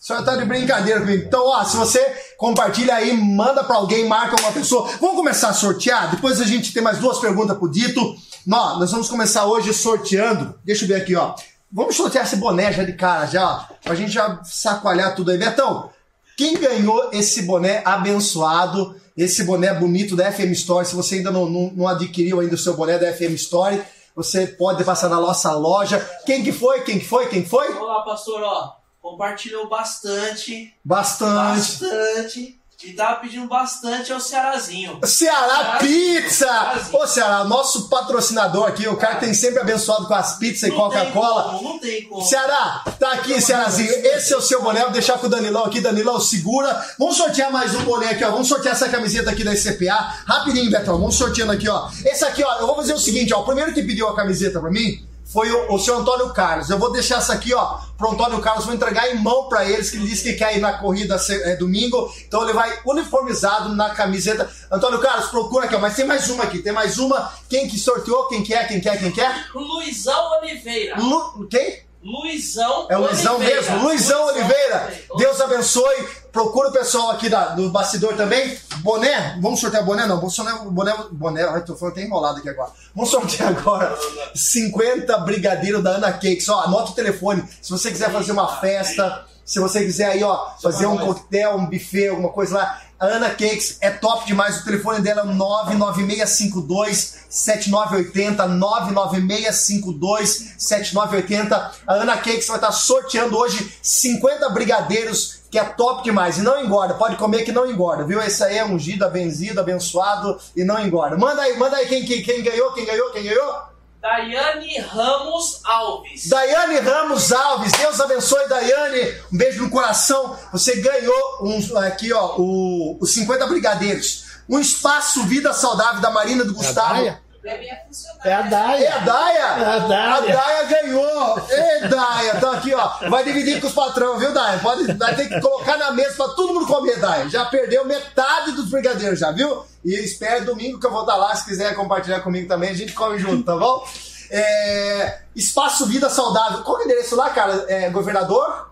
[0.00, 1.24] O senhor tá de brincadeira comigo.
[1.26, 2.00] Então, ó, se você
[2.38, 4.88] compartilha aí, manda pra alguém, marca uma pessoa.
[5.00, 6.10] Vamos começar a sortear?
[6.10, 8.14] Depois a gente tem mais duas perguntas pro Dito.
[8.46, 10.58] Nó, nós vamos começar hoje sorteando.
[10.64, 11.34] Deixa eu ver aqui, ó.
[11.72, 13.68] Vamos sortear esse boné já de cara, já.
[13.82, 15.38] Pra gente já sacoalhar tudo aí.
[15.38, 15.90] Betão,
[16.36, 20.86] quem ganhou esse boné abençoado, esse boné bonito da FM Store?
[20.86, 23.80] Se você ainda não, não, não adquiriu ainda o seu boné da FM Store,
[24.16, 26.00] você pode passar na nossa loja.
[26.26, 26.80] Quem que foi?
[26.80, 27.28] Quem que foi?
[27.28, 27.72] Quem que foi?
[27.74, 28.76] Olá, pastor, ó.
[29.00, 30.74] Compartilhou bastante.
[30.84, 31.78] Bastante.
[31.80, 32.59] Bastante.
[32.82, 34.98] E tava pedindo bastante ao Cearazinho.
[35.04, 36.46] Ceará Pizza!
[36.46, 36.98] Cearazinho.
[36.98, 40.88] Ô Ceará, nosso patrocinador aqui, o cara tem sempre abençoado com as pizzas e Não
[40.88, 41.60] tem Coca-Cola.
[41.62, 42.22] Não tem como.
[42.22, 43.90] Ceará, tá aqui, Cearazinho.
[43.90, 44.80] Esse é o seu boné.
[44.80, 45.78] Vou deixar com o Danilão aqui.
[45.78, 46.82] Danilão, segura.
[46.98, 48.30] Vamos sortear mais um boné aqui, ó.
[48.30, 50.22] Vamos sortear essa camiseta aqui da SCPA.
[50.26, 50.98] Rapidinho, Betão.
[50.98, 51.90] Vamos sorteando aqui, ó.
[52.02, 52.60] Esse aqui, ó.
[52.60, 53.40] Eu vou fazer o seguinte, ó.
[53.40, 56.70] O primeiro que pediu a camiseta pra mim foi o, o seu Antônio Carlos.
[56.70, 58.64] Eu vou deixar essa aqui, ó, pro Antônio Carlos.
[58.64, 61.56] Vou entregar em mão pra eles, que ele disse que quer ir na corrida é,
[61.56, 62.12] domingo.
[62.26, 64.50] Então ele vai uniformizado na camiseta.
[64.70, 65.78] Antônio Carlos, procura aqui, ó.
[65.78, 66.58] Mas tem mais uma aqui.
[66.58, 67.32] Tem mais uma.
[67.48, 68.28] Quem que sorteou?
[68.28, 68.66] Quem quer?
[68.66, 68.98] Quem quer?
[68.98, 69.46] Quem quer?
[69.54, 70.98] Luizão Oliveira.
[70.98, 71.46] Lu...
[71.48, 71.89] Quem?
[72.02, 73.60] Luizão É o Luizão Oliveira.
[73.60, 73.82] mesmo?
[73.82, 74.94] Luizão Oliveira.
[75.18, 76.08] Deus abençoe.
[76.32, 78.56] Procura o pessoal aqui da- do bastidor também.
[78.78, 80.06] Boné, vamos sortear boné?
[80.06, 80.94] Não, vamos sortear boné.
[81.12, 82.70] Boné, ai, tô falando até enrolado aqui agora.
[82.94, 83.94] Vamos sortear agora
[84.34, 86.48] 50 brigadeiro da Ana Cakes.
[86.48, 87.44] Ó, anota o telefone.
[87.60, 91.66] Se você quiser fazer uma festa, se você quiser aí, ó, fazer um coquetel, um
[91.66, 92.80] buffet, alguma coisa lá.
[93.00, 94.60] A Ana Cakes é top demais.
[94.60, 101.72] O telefone dela é 99652 7980 99652 7980.
[101.86, 106.36] A Ana Cakes vai estar sorteando hoje 50 brigadeiros, que é top demais.
[106.36, 108.20] E não engorda, pode comer que não engorda, viu?
[108.20, 111.16] Esse aí é ungido, benzido, abençoado e não engorda.
[111.16, 113.70] Manda aí, manda aí quem, quem, quem ganhou, quem ganhou, quem ganhou?
[114.00, 116.28] Daiane Ramos Alves.
[116.28, 119.14] Daiane Ramos Alves, Deus abençoe, Daiane.
[119.30, 120.38] Um beijo no coração.
[120.52, 124.24] Você ganhou uns, aqui, ó, o, os 50 brigadeiros.
[124.48, 127.14] Um espaço Vida Saudável da Marina do Gustavo.
[127.42, 128.26] Funcionar.
[128.26, 128.94] É a É Daia.
[128.94, 129.38] a Daia?
[129.38, 130.14] É a Daia.
[130.14, 131.46] A Daia ganhou.
[131.48, 133.08] Ei, Daia, tá aqui, ó.
[133.08, 134.58] Vai dividir com os patrão, viu, Daia?
[134.58, 137.28] Pode, vai ter que colocar na mesa pra todo mundo comer, Daia.
[137.30, 139.64] Já perdeu metade dos brigadeiros, já, viu?
[139.84, 142.92] E espero domingo que eu vou estar lá, se quiser compartilhar comigo também, a gente
[142.92, 143.86] come junto, tá bom?
[144.30, 146.62] É, Espaço Vida Saudável.
[146.62, 147.64] Qual é o endereço lá, cara?
[147.68, 148.70] É, governador?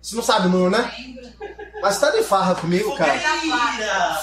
[0.00, 0.92] Você não sabe o número, né?
[1.84, 3.12] Mas tá de farra comigo, cara.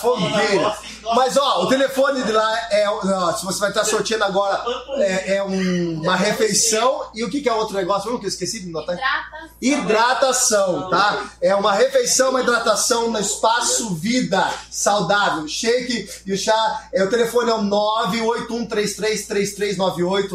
[0.01, 0.75] Fogueira.
[1.15, 2.87] Mas ó, o telefone de lá é.
[2.89, 4.63] ó, se você vai estar sorteando agora,
[4.97, 7.09] é, é um- uma refeição.
[7.13, 8.05] E o que, que é outro negócio?
[8.05, 8.95] Mesmo que eu esqueci de notar?
[9.61, 11.25] Hidratação, tá?
[11.41, 15.47] É uma refeição, uma hidratação no espaço vida saudável.
[15.47, 16.87] Shake e o chá.
[16.93, 20.29] É, o telefone é o 981333398,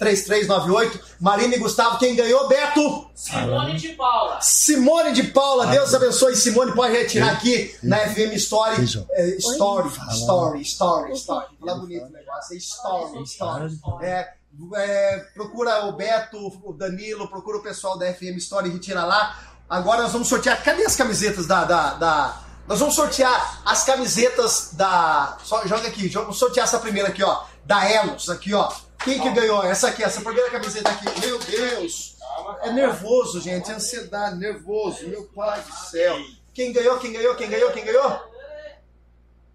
[0.00, 1.00] 981333398.
[1.20, 2.48] Marina e Gustavo, quem ganhou?
[2.48, 3.10] Beto!
[3.14, 4.40] Simone de Paula.
[4.40, 6.34] Simone de Paula, Deus abençoe.
[6.34, 8.76] Simone pode retirar aqui na FM Story.
[9.12, 11.46] É, story, story, story, story.
[11.60, 12.54] Fala bonito o negócio.
[12.54, 13.74] É story, story.
[14.02, 14.28] É,
[14.74, 19.38] é, procura o Beto, o Danilo, procura o pessoal da FM Story e retira lá.
[19.68, 20.62] Agora nós vamos sortear.
[20.62, 21.64] Cadê as camisetas da.
[21.64, 25.36] da, da- nós vamos sortear as camisetas da.
[25.44, 27.42] Só, joga aqui, vamos sortear essa primeira aqui, ó.
[27.64, 28.70] Da Elos, aqui, ó.
[29.04, 29.62] Quem que ganhou?
[29.64, 31.20] Essa aqui, essa primeira camiseta aqui.
[31.20, 32.16] Meu Deus!
[32.62, 33.70] É nervoso, gente.
[33.70, 35.06] É ansiedade, nervoso.
[35.08, 36.18] Meu pai do céu.
[36.52, 38.20] Quem ganhou, quem ganhou, quem ganhou, quem ganhou?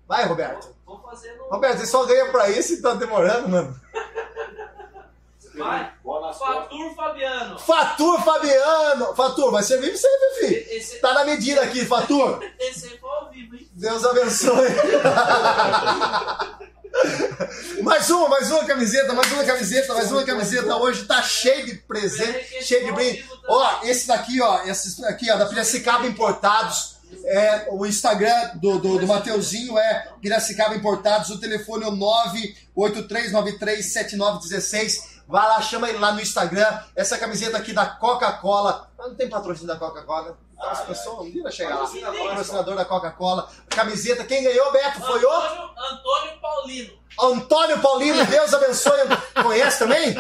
[0.08, 0.74] Vai, Roberto.
[0.86, 3.80] Roberto, você só ganha pra isso e tá demorando, mano.
[5.56, 5.94] Vai.
[6.38, 7.60] Fatur Fabiano.
[7.60, 9.16] Fatur Fabiano.
[9.16, 9.96] Fatur, vai pra você, meu
[10.40, 10.66] filho.
[10.70, 12.44] Esse, Tá na medida aqui, Fatur.
[12.60, 13.70] esse foi ao vivo, hein?
[13.74, 14.70] Deus abençoe.
[17.82, 20.76] mais uma, mais uma camiseta, mais uma camiseta, mais uma camiseta.
[20.78, 23.26] Hoje tá cheio de presente, cheio de brinde.
[23.48, 26.96] Ó, esse daqui, ó, esses aqui, ó, da Piracicaba Importados.
[27.24, 31.30] É, o Instagram do, do, do Mateuzinho é Piracicaba Importados.
[31.30, 31.96] O telefone é o
[32.76, 35.16] 983937916.
[35.28, 36.80] Vai lá, chama ele lá no Instagram.
[36.96, 38.92] Essa camiseta aqui da Coca-Cola.
[38.98, 40.38] Ah, Não tem patrocínio da Coca-Cola?
[40.60, 41.88] As pessoas um dia chegar lá.
[41.88, 43.50] Patrocinador da Coca-Cola.
[43.70, 44.24] Camiseta.
[44.24, 45.02] Quem ganhou, Beto?
[45.02, 46.94] Foi o Antônio, Paulino.
[47.22, 48.26] Antônio Paulino.
[48.26, 49.00] Deus abençoe.
[49.42, 50.16] Conhece também?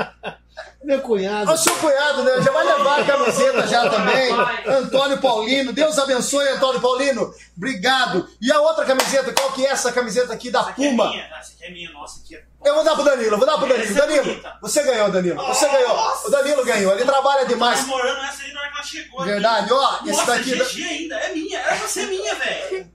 [0.83, 1.51] Meu cunhado.
[1.51, 2.41] O seu cunhado, né?
[2.43, 4.31] Já vai levar a camiseta já também.
[4.67, 5.73] Antônio Paulino.
[5.73, 7.33] Deus abençoe, Antônio Paulino.
[7.57, 8.27] Obrigado.
[8.39, 11.09] E a outra camiseta, qual que é essa camiseta aqui da Essa aqui é Puma?
[11.09, 12.43] minha, essa aqui é minha, nossa, aqui é.
[12.63, 13.91] Eu vou dar pro Danilo, vou dar pro Danilo.
[13.91, 14.57] É Danilo, bonita.
[14.61, 15.45] você ganhou, Danilo.
[15.47, 15.97] Você ganhou.
[16.25, 16.93] O Danilo ganhou.
[16.93, 17.79] Ele trabalha demais.
[17.79, 18.44] Tá namorando essa
[18.85, 19.21] chegou.
[19.21, 19.31] aqui.
[19.31, 22.91] Verdade, ó, esse Nossa, daqui- GG ainda, é minha, era pra ser minha, velho.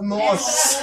[0.00, 0.80] Nossa.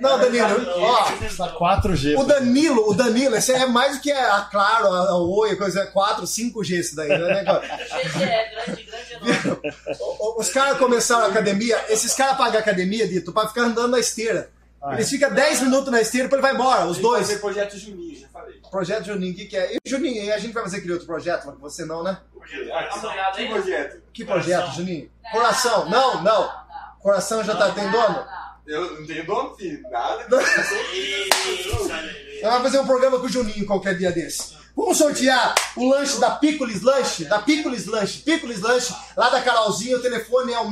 [0.00, 0.46] Não, Danilo,
[0.80, 2.16] ó, Está 4G.
[2.18, 6.26] o Danilo, o Danilo, esse é mais do que a Claro, a, Oi, coisa, 4,
[6.26, 7.44] 5G esse daí, né?
[7.44, 7.60] cara?
[7.60, 9.60] GG é grande, grande
[10.00, 13.92] o- Os caras começaram a academia, esses caras pagam a academia, Dito, pra ficar andando
[13.92, 14.50] na esteira.
[14.92, 17.26] Eles ficam 10 minutos na esteira e depois vai embora, os dois.
[17.26, 18.60] fazer projeto Juninho, já falei.
[18.70, 19.76] Projeto Juninho, o que, que é?
[19.76, 22.18] E Juninho, e a gente vai fazer aquele outro projeto, mas você não, né?
[22.36, 24.02] Olhada Que projeto?
[24.12, 25.10] Que projeto, Juninho?
[25.32, 26.50] Coração, não, não.
[27.00, 28.26] Coração já tá, tem dono?
[28.66, 29.82] Eu não tenho dono, filho.
[29.90, 30.26] Nada.
[32.42, 34.54] Nós vamos fazer um programa com o Juninho qualquer dia desse.
[34.76, 39.96] Vamos sortear o lanche da Picolis Lanche, da Picolis Lanche, Picolis Lanche, lá da Carolzinha,
[39.96, 40.68] o telefone é o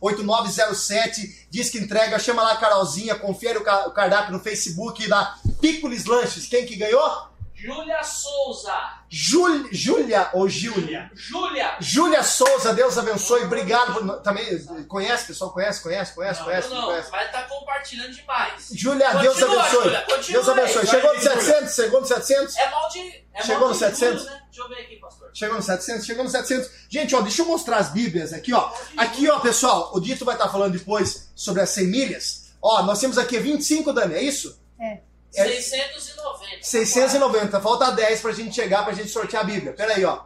[0.00, 5.06] 99668-8907, diz que entrega, chama lá a Carolzinha, confere o ca- o cardápio no Facebook
[5.08, 6.46] da Picolis Lanches.
[6.46, 7.31] Quem que ganhou?
[7.62, 8.74] Júlia Souza.
[9.08, 11.10] Júlia, Júlia ou Júlia?
[11.14, 11.76] Júlia.
[11.80, 13.94] Júlia Souza, Deus abençoe, obrigado.
[13.94, 14.44] por- Também
[14.88, 15.52] conhece, pessoal?
[15.52, 17.10] Conhece, conhece, conhece, Não, conhece, não, não, conhece.
[17.10, 18.68] vai estar compartilhando demais.
[18.74, 19.90] Júlia, Deus abençoe.
[20.04, 20.80] Continua Deus abençoe.
[20.82, 20.86] aí.
[20.88, 21.40] Chegou no Vai, Júlia.
[21.42, 21.74] 700?
[21.74, 22.56] Chegou no 700?
[22.56, 23.24] É mal de.
[23.34, 24.20] É Chegou no de 700?
[24.22, 24.42] juros, né?
[24.46, 25.30] Deixa eu ver aqui, pastor.
[25.32, 26.06] Chegou no 700?
[26.06, 26.70] Chegou no 700.
[26.88, 28.70] Gente, ó, deixa eu mostrar as bíblias aqui, ó.
[28.96, 32.52] Aqui, ó, pessoal, o Dito vai estar falando depois sobre as 100 milhas.
[32.60, 34.60] Ó, nós temos aqui 25, Dani, é isso?
[34.80, 34.98] É.
[35.34, 35.44] É.
[36.22, 36.62] 690.
[36.62, 37.60] 690.
[37.60, 39.72] Falta 10 pra gente chegar, pra gente sortear a bíblia.
[39.72, 40.20] Pera aí, ó.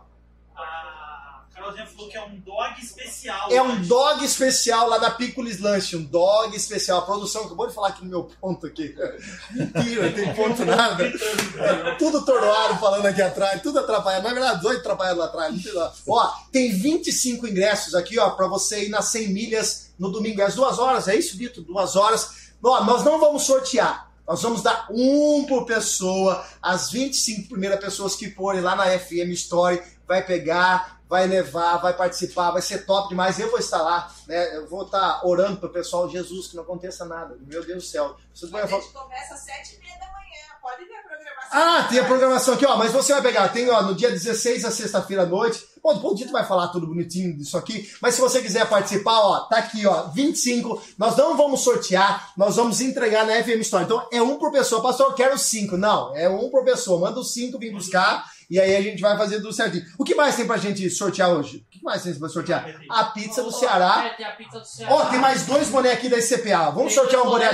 [0.55, 3.51] A Carolzinha falou que é um dog especial.
[3.51, 3.89] É um hoje.
[3.89, 6.99] dog especial lá da Picolis Lanche, um dog especial.
[6.99, 8.95] A produção acabou de falar aqui no meu ponto aqui.
[9.51, 11.05] Mentira, não tem ponto nada.
[11.05, 14.25] É tudo tordoado falando aqui atrás, tudo atrapalhado.
[14.25, 15.55] Na verdade, dois atrapalhados lá atrás.
[15.55, 15.93] Não sei lá.
[16.07, 20.41] Ó, tem 25 ingressos aqui, ó, pra você ir nas 100 milhas no domingo.
[20.43, 21.65] É às duas horas, é isso, Vitor?
[21.65, 22.47] Duas horas.
[22.63, 24.06] Ó, nós não vamos sortear.
[24.27, 26.45] Nós vamos dar um por pessoa.
[26.61, 31.93] As 25 primeiras pessoas que forem lá na FM Story vai pegar, vai levar, vai
[31.97, 33.39] participar, vai ser top demais.
[33.39, 34.57] Eu vou estar lá, né?
[34.57, 37.37] Eu vou estar orando pro pessoal, Jesus, que não aconteça nada.
[37.47, 38.17] Meu Deus do céu.
[38.35, 40.17] Vocês A vão falar- gente começa às sete e meia da manhã.
[40.61, 41.16] Pode ver a programação.
[41.51, 42.77] Ah, tem a programação aqui, ó.
[42.77, 45.65] Mas você vai pegar, tem, ó, no dia 16 a sexta-feira à noite.
[45.83, 47.89] Bom, o Dito vai falar tudo bonitinho disso aqui.
[48.03, 50.83] Mas se você quiser participar, ó, tá aqui, ó, 25.
[50.99, 53.85] Nós não vamos sortear, nós vamos entregar na FM Store.
[53.85, 54.83] Então é um por pessoa.
[54.83, 55.77] Pastor, eu quero cinco.
[55.77, 57.01] Não, é um por pessoa.
[57.01, 58.25] Manda os cinco, vem buscar.
[58.51, 59.85] E aí a gente vai fazer tudo certinho.
[59.99, 61.59] O que mais tem pra gente sortear hoje?
[61.59, 62.67] O que mais tem pra sortear?
[62.91, 64.07] A pizza do Ceará.
[64.07, 64.95] É, tem a pizza do Ceará.
[64.95, 66.71] Ó, tem mais dois bonés aqui da SCPA.
[66.71, 67.51] Vamos Tem sortear um boné.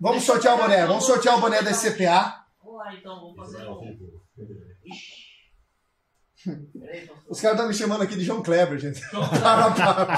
[0.00, 0.86] Vamos Deixa sortear o boné.
[0.86, 2.47] Vamos sortear o boné da SCPA.
[2.78, 3.80] Vamos lá então, vamos fazer um.
[6.78, 7.24] Peraí, pastor.
[7.28, 9.00] Os caras estão me chamando aqui de João Kleber, gente.
[9.10, 10.14] Para, para.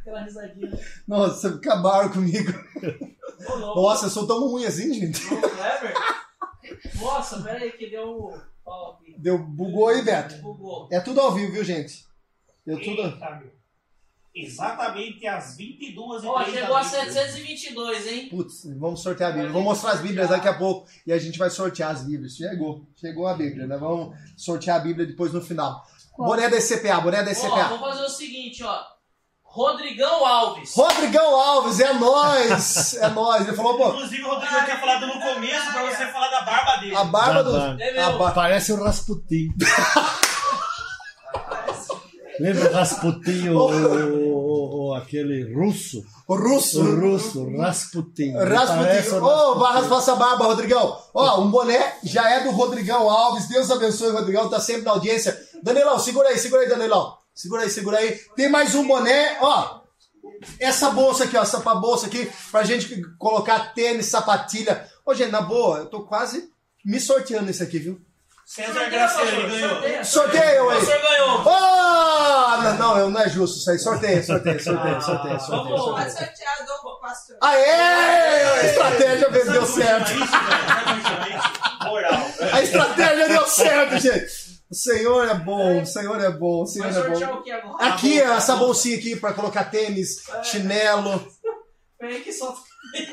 [0.00, 0.70] Aquela risadinha.
[1.06, 2.50] Nossa, acabaram comigo.
[3.46, 3.82] Ô, louco.
[3.82, 5.20] Nossa, eu sou tão ruim assim, gente.
[5.20, 5.92] João Kleber?
[6.98, 8.32] Nossa, peraí que deu.
[9.18, 10.36] Deu, bugou aí, Beto.
[10.36, 10.88] Bugou.
[10.90, 12.06] É tudo ao vivo, viu, gente?
[12.64, 13.02] Deu tudo.
[13.02, 13.52] Eita, meu.
[14.34, 18.28] Exatamente às 22 Ó, h chegou a 722, hein?
[18.28, 19.52] Putz, vamos sortear a Bíblia.
[19.52, 22.34] Vou mostrar as Bíblias daqui a pouco e a gente vai sortear as Bíblias.
[22.36, 23.76] Chegou, chegou a Bíblia, né?
[23.76, 25.84] Vamos sortear a Bíblia depois no final.
[26.12, 26.28] Qual?
[26.28, 27.64] Boné da SCPA, boné da Ó, SCPA.
[27.68, 28.80] vamos fazer o seguinte, ó.
[29.44, 30.74] Rodrigão Alves.
[30.74, 32.94] Rodrigão Alves, é nóis!
[32.94, 33.46] É nóis.
[33.46, 36.76] Ele falou, pô, Inclusive, o Rodrigo tinha falado no começo pra você falar da barba
[36.78, 36.96] dele.
[36.96, 37.56] a barba do.
[37.80, 38.18] É A meu.
[38.18, 39.50] ba- Parece o Rasputin.
[42.40, 46.04] Lembra o Rasputin, o, o- o- aquele russo?
[46.26, 46.80] O russo.
[46.82, 48.32] O russo, Rasputin.
[48.32, 49.16] Rasputin.
[49.20, 49.72] Ô, Rasputin.
[49.74, 50.98] raspar essa barba, Rodrigão.
[51.12, 53.48] Ó, um boné já é do Rodrigão Alves.
[53.48, 55.38] Deus abençoe Rodrigão, tá sempre na audiência.
[55.62, 57.14] Danilão, segura aí, segura aí, Danilão.
[57.34, 58.18] Segura aí, segura aí.
[58.36, 59.80] Tem mais um boné, ó.
[60.58, 64.86] Essa bolsa aqui, ó, essa bolsa aqui, pra gente colocar tênis, sapatilha.
[65.06, 66.48] Ô, gente, na boa, eu tô quase
[66.84, 68.00] me sorteando isso aqui, viu?
[68.46, 70.04] César Graciano, ele ganhou.
[70.04, 70.84] Sorteio O aí.
[70.84, 71.42] senhor ganhou.
[71.46, 73.78] Ó, não, não, eu- não é justo isso aí.
[73.78, 75.66] Sorteio, sorteio, sorteio, sorteio, sorteio.
[75.66, 75.80] Vamos.
[75.82, 76.28] sorteio.
[76.84, 77.36] Do pastor.
[77.40, 77.70] Aê!
[78.60, 80.12] A estratégia deu certo.
[80.12, 80.32] isso?
[81.88, 82.26] Moral.
[82.52, 84.26] A estratégia deu certo, gente.
[84.70, 87.38] O Senhor é bom, o Senhor é bom, o Senhor Vai é sortear bom.
[87.38, 87.86] o que agora?
[87.86, 91.26] Aqui, essa bolsinha aqui pra colocar tênis, chinelo.
[91.98, 92.54] Peraí que só,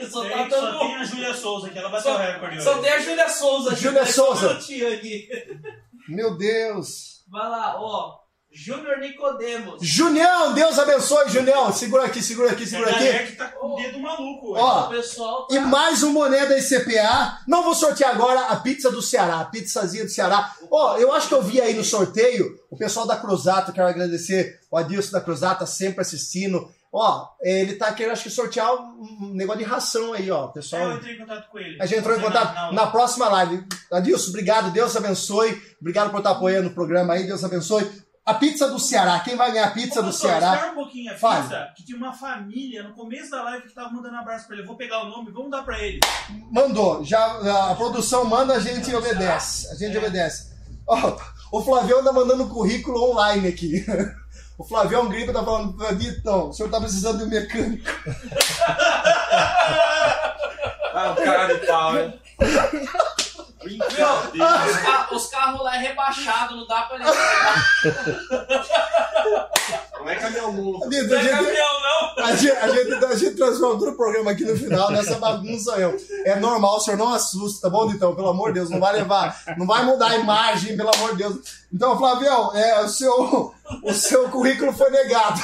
[0.10, 0.80] só Tem- tá Só dando...
[0.80, 2.64] tem a Júlia Souza, que ela bateu o recorde hoje.
[2.64, 3.72] Só tem a Júlia Souza.
[3.72, 4.60] aqui, Júlia só Souza.
[6.08, 7.22] Meu Deus.
[7.30, 8.20] Vai lá, ó.
[8.54, 9.78] Júnior Nicodemos.
[9.82, 11.72] Junião, Deus abençoe, Junião.
[11.72, 13.28] Segura aqui, segura aqui, segura aqui.
[13.32, 14.54] que tá com o dedo maluco.
[14.58, 15.56] Ó, O pessoal tá...
[15.56, 17.40] E mais um boné da ICPA.
[17.48, 20.54] Não vou sortear agora a pizza do Ceará, a pizzazinha do Ceará.
[20.70, 24.60] Ó, eu acho que eu vi aí no sorteio o pessoal da Cruzata, quero agradecer
[24.70, 26.70] o Adilson da Cruzata, sempre assistindo.
[26.94, 30.50] Ó, ele tá querendo, acho que sortear um negócio de ração aí, ó.
[30.50, 30.82] É, Pessoal.
[30.82, 31.82] eu entrei em contato com ele.
[31.82, 33.66] A gente entrou em contato na- na próxima live.
[33.92, 35.62] Adilson, obrigado, Deus abençoe.
[35.80, 37.89] Obrigado por estar apoiando o programa aí, Deus abençoe.
[38.26, 39.20] A pizza do Ceará.
[39.22, 40.54] Quem vai ganhar a pizza Ô, do pastor, Ceará?
[40.54, 41.42] Espera um pouquinho, a Fale.
[41.44, 44.64] pizza, que tinha uma família no começo da live que tava mandando abraço pra ele.
[44.64, 46.00] Eu vou pegar o nome, vamos dar pra ele.
[46.52, 47.04] Mandou.
[47.06, 49.68] Já, a produção manda, a gente obedece.
[49.72, 49.98] A gente É.
[50.00, 50.52] obedece.
[50.86, 51.18] Ó,
[51.54, 53.86] o Flavião tá mandando currículo online aqui.
[54.62, 57.84] O Flavião Gripa tá falando, Vitão, o senhor tá precisando de um mecânico.
[60.93, 62.14] Ah, o cara de pau, né?
[63.64, 64.14] Brincadeira.
[64.66, 67.66] Os, ca- os carros lá é rebaixado, não dá pra ele pegar.
[69.99, 70.51] Não é caminhão.
[70.89, 72.24] Vitor, Não é caminhão, não.
[72.26, 75.74] A gente, a, gente, a gente transforma todo o programa aqui no final nessa bagunça
[75.78, 75.95] eu.
[76.26, 78.16] É normal, o senhor não assusta, tá bom, Ditão?
[78.16, 81.18] Pelo amor de Deus, não vai levar, não vai mudar a imagem, pelo amor de
[81.18, 81.38] Deus.
[81.74, 83.53] Então, Flavião, é, o, seu,
[83.84, 85.39] o seu currículo foi negado.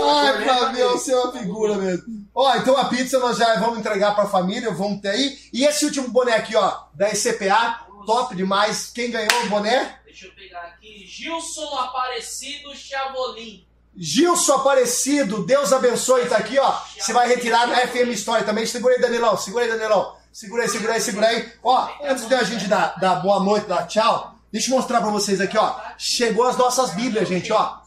[0.00, 2.27] Ai, Flavião, você é uma figura mesmo.
[2.40, 5.36] Ó, então a pizza nós já vamos entregar pra família, vamos ter aí.
[5.52, 8.92] E esse último boné aqui, ó, da ECPA, top demais.
[8.94, 9.98] Quem ganhou o boné?
[10.04, 11.04] Deixa eu pegar aqui.
[11.04, 13.66] Gilson Aparecido Chavolim.
[13.96, 16.78] Gilson Aparecido, Deus abençoe, tá aqui, ó.
[16.96, 18.64] Você vai retirar na FM Story também.
[18.64, 19.36] Segura aí, Danilão.
[19.36, 20.16] Segura aí, Danilão.
[20.32, 21.52] Segura aí, segura aí, segura aí.
[21.60, 25.10] Ó, antes de a gente dar, dar boa noite, dar tchau, deixa eu mostrar pra
[25.10, 25.74] vocês aqui, ó.
[25.98, 27.78] Chegou as nossas Bíblias, gente, ó.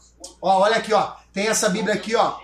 [0.42, 1.12] Ó, olha aqui, ó.
[1.32, 2.36] Tem essa Bíblia aqui, ó.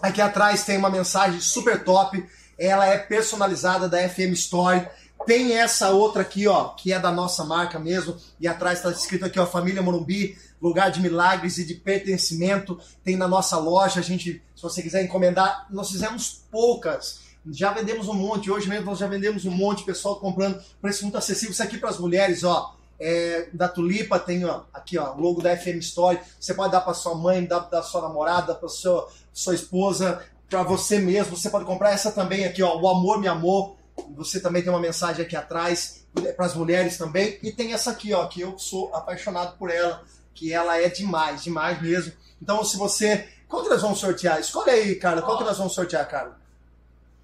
[0.00, 2.24] Aqui atrás tem uma mensagem super top.
[2.58, 4.86] Ela é personalizada da FM Story.
[5.26, 8.16] Tem essa outra aqui, ó, que é da nossa marca mesmo.
[8.40, 12.78] E atrás está escrito aqui, ó, Família Morumbi, lugar de milagres e de pertencimento.
[13.04, 14.00] Tem na nossa loja.
[14.00, 17.20] A gente, se você quiser encomendar, nós fizemos poucas.
[17.50, 18.50] Já vendemos um monte.
[18.50, 19.84] Hoje mesmo nós já vendemos um monte.
[19.84, 20.62] Pessoal comprando.
[20.80, 21.52] Preço muito acessível.
[21.52, 22.77] Isso aqui para as mulheres, ó.
[23.00, 26.18] É, da Tulipa tem ó, aqui ó, o logo da FM Story.
[26.38, 30.62] Você pode dar para sua mãe, dar para sua namorada, para sua, sua esposa, para
[30.62, 31.36] você mesmo.
[31.36, 33.76] Você pode comprar essa também aqui, ó, o amor me amou.
[34.16, 36.04] Você também tem uma mensagem aqui atrás
[36.36, 37.38] para as mulheres também.
[37.42, 40.02] E tem essa aqui, ó, que eu sou apaixonado por ela,
[40.34, 42.12] que ela é demais, demais mesmo.
[42.40, 44.40] Então, se você, qual que nós vamos sortear?
[44.40, 45.22] Escolhe aí, cara.
[45.22, 46.36] Qual que nós vamos sortear, cara?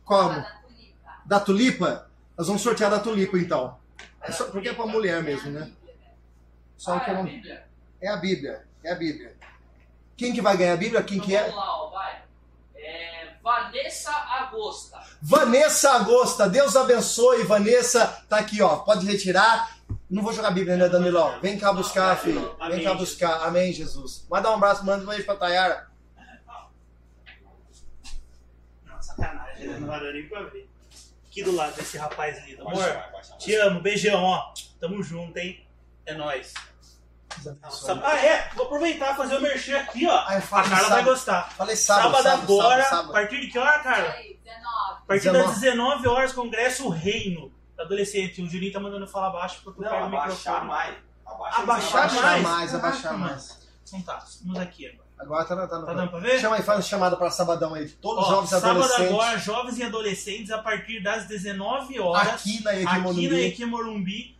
[0.05, 0.45] Como?
[1.25, 2.09] Da Tulipa?
[2.37, 3.77] Nós vamos sortear da Tulipa, então.
[4.27, 5.71] É só, porque é pra mulher mesmo, né?
[6.77, 7.25] Só que eu não...
[7.25, 7.65] Bíblia?
[8.01, 8.65] É a Bíblia.
[8.83, 9.37] É a Bíblia.
[10.17, 11.03] Quem que vai ganhar a Bíblia?
[11.03, 11.43] Quem Então que é?
[11.43, 12.23] Vamos lá, ó, vai.
[12.77, 15.01] É, Vanessa Agosta.
[15.21, 16.49] Vanessa Agosta.
[16.49, 18.07] Deus abençoe, Vanessa.
[18.29, 18.77] Tá aqui, ó.
[18.77, 19.79] Pode retirar.
[20.09, 21.41] Não vou jogar a Bíblia ainda, Danilão.
[21.41, 22.57] Vem cá buscar, filho.
[22.71, 23.47] Vem cá buscar.
[23.47, 24.27] Amém, Jesus.
[24.29, 25.89] Vai dar um abraço, manda um beijo pra Tayara.
[28.85, 29.79] Não, sacanagem, né?
[29.79, 30.74] não vai dar nem pra ver.
[31.35, 32.63] Aqui do lado desse rapaz lindo.
[32.63, 33.05] Amor,
[33.41, 34.53] te amo, beijão, ó.
[34.79, 35.67] Tamo junto, hein?
[36.07, 36.55] É nóis.
[38.05, 38.51] Ah, é?
[38.55, 40.17] Vou aproveitar e fazer o merchan aqui, ó.
[40.29, 41.05] Ah, eu A Carla vai sábado.
[41.07, 41.51] gostar.
[41.57, 43.11] Falei sábado, Sábado, sábado, agora, sábado, sábado.
[43.11, 44.09] a partir de que hora, Carla?
[44.11, 45.39] A partir 19.
[45.49, 48.41] das 19 horas, Congresso Reino do Adolescente.
[48.41, 50.67] O Juninho tá mandando falar baixo porque eu Não, pego o abaixar microfone.
[50.69, 50.97] mais.
[51.27, 52.43] Abaixar, Abaixar Abaixar mais?
[52.45, 53.69] mais, abaixar mais.
[53.89, 55.04] Então tá, vamos aqui agora.
[55.19, 56.41] Agora tá, tá, Tá dando pra ver?
[56.41, 57.89] Chama aí, faz uma chamada pra sabadão aí.
[57.89, 59.11] Todos os Ó, jovens e sábado adolescentes.
[59.13, 63.29] agora, jovens e adolescentes, a partir das 19 horas, Aqui na aqui Equimorumbi.
[63.29, 64.39] na Equimorumbi,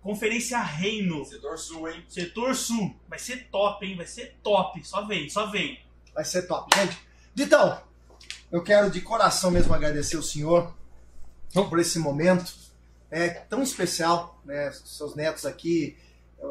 [0.00, 2.04] Conferência Reino, Setor sul, hein?
[2.08, 2.96] Setor Sul.
[3.08, 3.96] Vai ser top, hein?
[3.96, 4.84] Vai ser top.
[4.86, 5.78] Só vem, só vem.
[6.14, 6.74] Vai ser top.
[6.76, 6.98] Gente,
[7.34, 7.80] Ditão,
[8.50, 10.74] eu quero de coração mesmo agradecer o senhor
[11.52, 12.52] por esse momento
[13.10, 14.72] é, tão especial, né?
[14.72, 15.96] Seus netos aqui,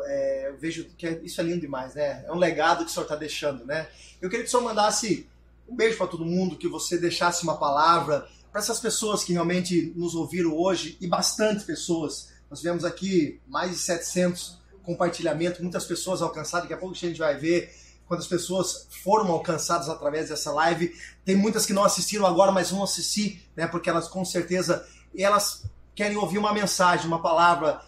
[0.05, 2.23] é, eu vejo que é- isso é lindo demais, né?
[2.25, 3.87] É um legado que o senhor está deixando, né?
[4.21, 5.27] Eu queria que o senhor mandasse
[5.67, 9.93] um beijo para todo mundo, que você deixasse uma palavra para essas pessoas que realmente
[9.95, 12.29] nos ouviram hoje e bastante pessoas.
[12.49, 16.63] Nós tivemos aqui mais de 700 compartilhamentos, muitas pessoas alcançadas.
[16.63, 17.73] Daqui a pouco a gente vai ver
[18.07, 20.93] quantas pessoas foram alcançadas através dessa live.
[21.23, 23.67] Tem muitas que não assistiram agora, mas vão assistir, né?
[23.67, 24.85] Porque elas com certeza
[25.17, 25.63] elas
[25.95, 27.81] querem ouvir uma mensagem, uma palavra.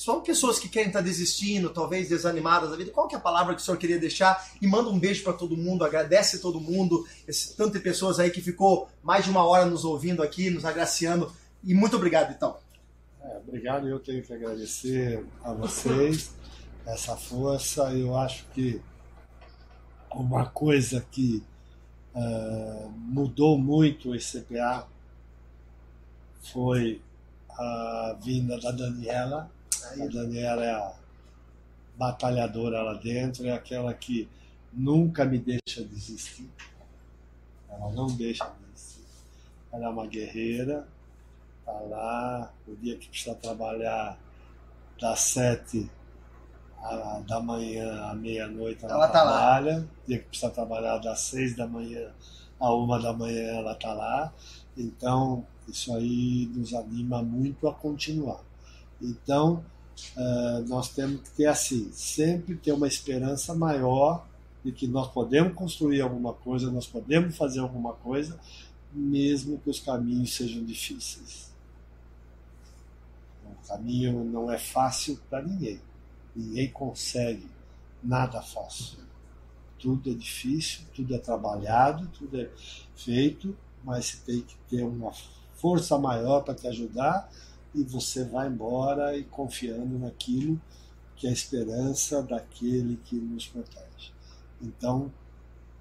[0.00, 2.90] São pessoas que querem estar desistindo, talvez desanimadas da vida.
[2.90, 4.50] Qual que é a palavra que o senhor queria deixar?
[4.58, 8.30] E manda um beijo para todo mundo, agradece todo mundo, esse tanto de pessoas aí
[8.30, 11.30] que ficou mais de uma hora nos ouvindo aqui, nos agraciando.
[11.62, 12.56] E muito obrigado, então.
[13.20, 16.30] É, obrigado, eu tenho que agradecer a vocês
[16.86, 17.92] essa força.
[17.92, 18.80] Eu acho que
[20.10, 21.44] uma coisa que
[22.14, 24.88] ah, mudou muito o CPA
[26.50, 27.02] foi
[27.50, 29.59] a vinda da Daniela.
[29.84, 30.92] A Daniela é a
[31.96, 34.28] batalhadora lá dentro, é aquela que
[34.72, 36.48] nunca me deixa desistir.
[37.68, 39.04] Ela não deixa desistir.
[39.72, 40.86] Ela é uma guerreira,
[41.64, 44.18] tá lá, o dia que precisa trabalhar
[45.00, 45.90] das sete
[46.82, 49.30] a- da manhã à meia-noite ela, Ela tá lá.
[49.32, 52.10] trabalha, o dia que precisa trabalhar das seis da manhã
[52.58, 54.32] a uma da manhã ela tá lá.
[54.76, 58.40] Então, isso aí nos anima muito a continuar.
[59.00, 59.64] Então,
[60.16, 64.26] eh, nós temos que ter assim, sempre ter uma esperança maior
[64.64, 68.38] de que nós podemos construir alguma coisa, nós podemos fazer alguma coisa,
[68.92, 71.50] mesmo que os caminhos sejam difíceis.
[73.46, 75.80] O caminho não é fácil para ninguém.
[76.34, 77.46] Ninguém consegue
[78.02, 78.98] nada fácil.
[79.78, 82.50] Tudo é difícil, tudo é trabalhado, tudo é
[82.94, 85.12] feito, mas você tem que ter uma
[85.54, 87.30] força maior para te ajudar
[87.74, 90.60] e você vai embora e confiando naquilo
[91.16, 94.12] que é a esperança daquele que nos protege.
[94.60, 95.12] Então,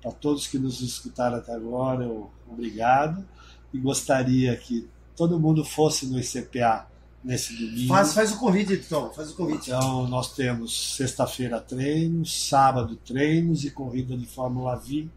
[0.02, 3.26] para todos que nos escutaram até agora, eu obrigado
[3.74, 6.88] e gostaria que todo mundo fosse no ICPA
[7.24, 7.88] nesse domingo.
[7.88, 9.12] Faz, faz o convite, Tom.
[9.12, 9.70] Faz o convite.
[9.70, 15.08] Então, nós temos sexta-feira treinos, sábado treinos e corrida de Fórmula V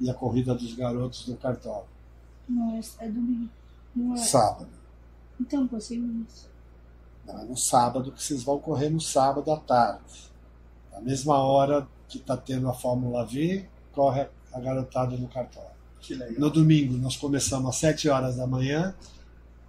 [0.00, 1.86] e a corrida dos garotos no cartório.
[2.48, 3.48] Não, é, é domingo.
[3.94, 4.18] Não é.
[4.18, 4.68] Sábado.
[5.40, 6.48] Então, consigo isso.
[7.26, 10.30] Não, é no sábado que vocês vão correr no sábado à tarde.
[10.92, 15.70] Na mesma hora que está tendo a Fórmula V, corre a garotada no cartório.
[16.00, 16.38] Que legal.
[16.38, 18.94] No domingo, nós começamos às 7 horas da manhã,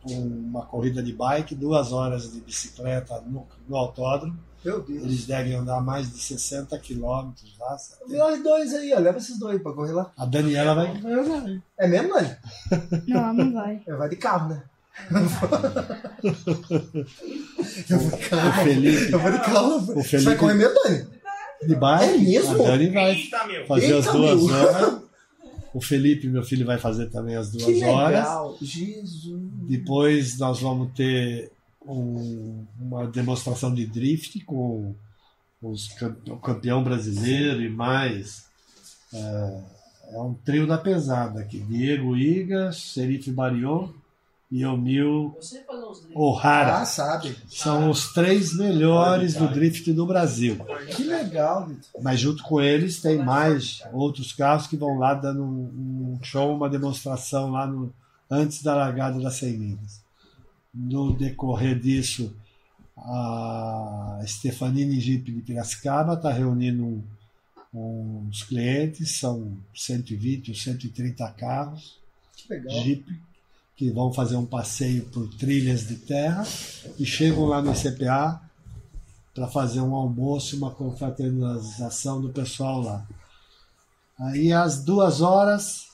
[0.03, 4.37] com uma corrida de bike, duas horas de bicicleta no, no autódromo.
[4.63, 5.03] Meu Deus.
[5.03, 7.77] Eles devem andar mais de 60 quilômetros lá.
[8.07, 8.99] Nós dois aí, ó.
[8.99, 10.11] Leva esses dois pra correr lá.
[10.17, 10.87] A Daniela vai.
[11.77, 12.35] É mesmo, Dani?
[13.07, 13.81] Não, ela não vai.
[13.85, 14.63] É, vai de carro, né?
[17.91, 19.75] O Felipe, Eu vou de carro.
[19.77, 21.05] o Você vai Felipe correr mesmo, Dani?
[21.67, 22.13] de bike.
[22.13, 22.63] É mesmo?
[22.63, 23.65] A Dani vai Eita, meu.
[23.65, 24.55] fazer Eita, as duas meu.
[24.55, 25.05] horas.
[25.75, 28.19] O Felipe, meu filho, vai fazer também as duas Que horas.
[28.19, 28.57] legal.
[28.61, 29.41] Jesus.
[29.67, 31.51] Depois nós vamos ter
[31.85, 34.95] um- uma demonstração de drift com
[35.61, 35.89] os
[36.29, 38.45] o campeão brasileiro e mais.
[39.13, 39.59] É,
[40.13, 41.59] é um trio da pesada aqui.
[41.59, 43.89] Diego Iga, Serif Barion
[44.51, 44.63] e
[45.65, 46.15] fazer os drinks.
[46.15, 46.77] O'Hara.
[46.81, 47.35] Ah, sabe.
[47.49, 50.57] São os três melhores do drift do Brasil.
[50.95, 52.01] Que legal, Vitor.
[52.01, 56.55] Mas junto com eles tem mais outros carros que vão lá dando um um show,
[56.55, 57.91] uma demonstração lá no,
[58.29, 60.01] antes da largada das 100 milhas.
[60.73, 62.33] No decorrer disso,
[62.97, 66.83] a Stefanini Jeep de Piracicaba está reunindo
[67.73, 71.99] um- uns clientes, são 120 ou 130 carros
[72.37, 72.83] Que legal.
[72.83, 73.05] Jeep
[73.75, 76.45] que vão fazer um passeio por trilhas de terra
[76.97, 78.41] e chegam lá no ICPA
[79.33, 83.05] para fazer um almoço, uma confraternização do pessoal lá.
[84.19, 85.87] Aí às duas horas,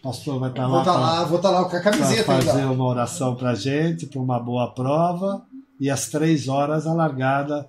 [0.00, 1.80] o pastor vai estar Vou lá estar pra- lá, vou estar lá com a para
[1.82, 2.72] camiseta fazer lá.
[2.72, 5.42] uma oração para gente, para uma boa prova.
[5.80, 7.68] E às três horas a largada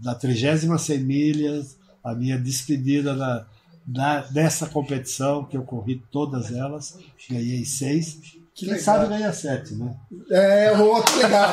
[0.00, 3.44] da 30 100 milhas, a minha despedida da,
[3.84, 6.96] da- dessa competição, que eu corri todas elas,
[7.28, 8.20] ganhei seis.
[8.58, 8.84] Que Quem legal.
[8.84, 9.94] sabe ganha sete, né?
[10.32, 11.48] É, o outro legal.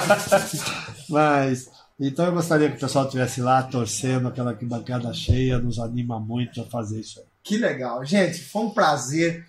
[1.08, 6.20] Mas, então eu gostaria que o pessoal estivesse lá torcendo, aquela bancada cheia, nos anima
[6.20, 7.26] muito a fazer isso aí.
[7.44, 8.04] Que legal.
[8.04, 9.46] Gente, foi um prazer.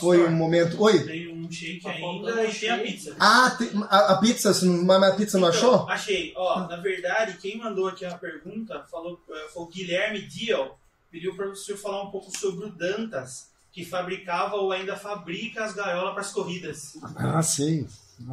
[0.00, 0.82] Foi um momento.
[0.82, 0.98] Oi?
[1.04, 3.16] Tem um shake ainda e tem a pizza.
[3.20, 5.74] Ah, tem- a, a pizza, você mas a pizza não achou?
[5.74, 6.32] Então, achei.
[6.36, 10.76] Ó, na verdade, quem mandou aqui a pergunta falou, eh, foi o Guilherme Diel.
[11.08, 15.62] Pediu para o senhor falar um pouco sobre o Dantas, que fabricava ou ainda fabrica
[15.62, 16.96] as gaiolas para as corridas.
[17.14, 17.86] Ah, sim.
[18.26, 18.32] A-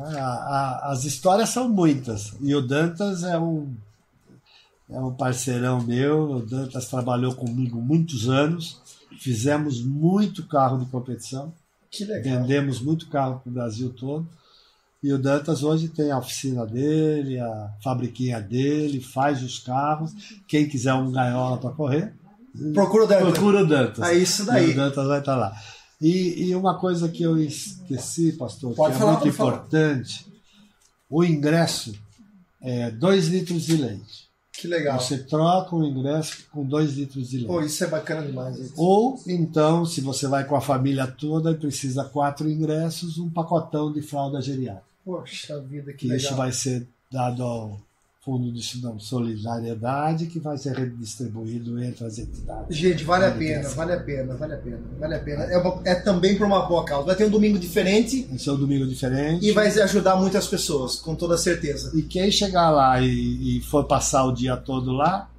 [0.88, 2.32] a- as histórias são muitas.
[2.40, 3.76] E o Dantas é um,
[4.90, 6.32] é um parceirão meu.
[6.38, 8.80] O Dantas trabalhou comigo muitos anos.
[9.20, 11.54] Fizemos muito carro de competição.
[11.92, 12.40] Que legal.
[12.40, 14.26] Vendemos muito carro para o Brasil todo.
[15.04, 20.14] E o Dantas hoje tem a oficina dele, a fabriquinha dele, faz os carros.
[20.48, 22.14] Quem quiser um gaiola para correr,
[22.74, 23.32] Procura o Dani.
[23.32, 24.08] procura o Dantas.
[24.08, 24.72] É isso E daí.
[24.72, 25.54] o Dantas vai estar lá.
[26.02, 29.52] E, e uma coisa que eu esqueci, pastor, Pode que falar, é muito pode falar.
[29.54, 30.26] importante:
[31.10, 31.94] o ingresso
[32.62, 34.24] é 2 litros de leite.
[34.52, 35.00] Que legal.
[35.00, 37.48] Você troca o ingresso com 2 litros de leite.
[37.48, 38.58] Pô, isso é bacana demais.
[38.60, 38.70] hein?
[38.78, 43.92] Ou então, se você vai com a família toda e precisa quatro ingressos, um pacotão
[43.92, 44.86] de fralda geriátrica.
[45.04, 46.18] Poxa vida, que Que legal.
[46.26, 47.82] isso vai ser dado ao
[48.24, 48.62] Fundo de
[49.00, 52.76] Solidariedade, que vai ser redistribuído entre as entidades.
[52.78, 55.44] Gente, vale a pena, vale a pena, vale a pena, vale a pena.
[55.44, 57.06] É, uma- é também por uma boa causa.
[57.08, 59.46] Vai ter um domingo diferente Esse é um domingo diferente.
[59.46, 61.92] e vai ajudar muitas pessoas, com toda certeza.
[61.98, 65.30] E quem chegar lá e, e for passar o dia todo lá,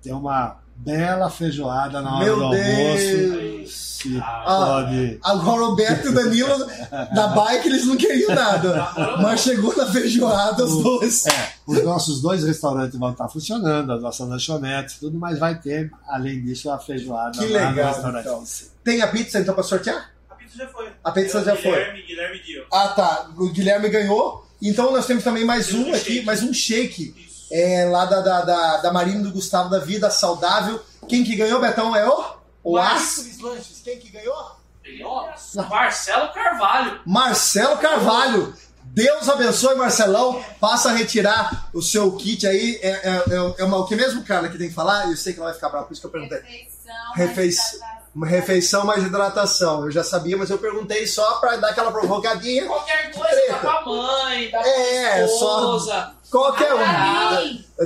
[0.00, 2.62] tem uma bela feijoada na hora Meu do almoço.
[2.62, 3.88] Deus!
[3.98, 5.18] Se Ah, pode.
[5.24, 6.66] Agora o Roberto e o Danilo,
[7.14, 8.88] da bike, eles não queriam nada.
[9.20, 11.26] Mas chegou na feijoada os dois.
[11.26, 15.90] É, os nossos dois restaurantes vão estar funcionando, as nossas lanchonetes, tudo, mas vai ter,
[16.06, 18.44] além disso, a feijoada Que legal, então.
[18.84, 20.12] Tem a pizza então pra sortear?
[20.30, 20.88] A pizza já foi.
[21.02, 21.62] A pizza É o já foi.
[21.72, 22.66] Guilherme, Guilherme.
[22.72, 23.30] Ah, tá.
[23.36, 24.46] O Guilherme ganhou.
[24.62, 26.24] Então nós temos também mais um um aqui, shake.
[26.24, 27.27] mais um shake.
[27.50, 30.82] É, lá da, da, da, da Marina do Gustavo da Vida Saudável.
[31.08, 31.94] Quem que ganhou, Betão?
[31.96, 32.24] É o?
[32.62, 33.80] O Ascris Lanches.
[33.82, 34.52] Quem que ganhou?
[34.84, 35.28] Ganhou?
[35.68, 37.00] Marcelo Carvalho.
[37.06, 38.54] Marcelo Carvalho.
[38.84, 40.42] Deus abençoe, Marcelão.
[40.60, 42.78] Passa a retirar o seu kit aí.
[42.82, 45.08] É, é, é, é uma, o que mesmo, cara, que tem que falar?
[45.08, 46.38] Eu sei que ela vai ficar brava, por isso que eu perguntei.
[46.40, 47.12] Refeição.
[47.14, 47.80] Refeição.
[48.14, 49.84] Uma refeição mais hidratação.
[49.84, 52.66] Eu já sabia, mas eu perguntei só pra dar aquela provocadinha.
[52.66, 53.52] Qualquer coisa, Treta.
[53.52, 56.14] dá pra mãe, dá pra É, esposa.
[56.30, 56.78] Qualquer um.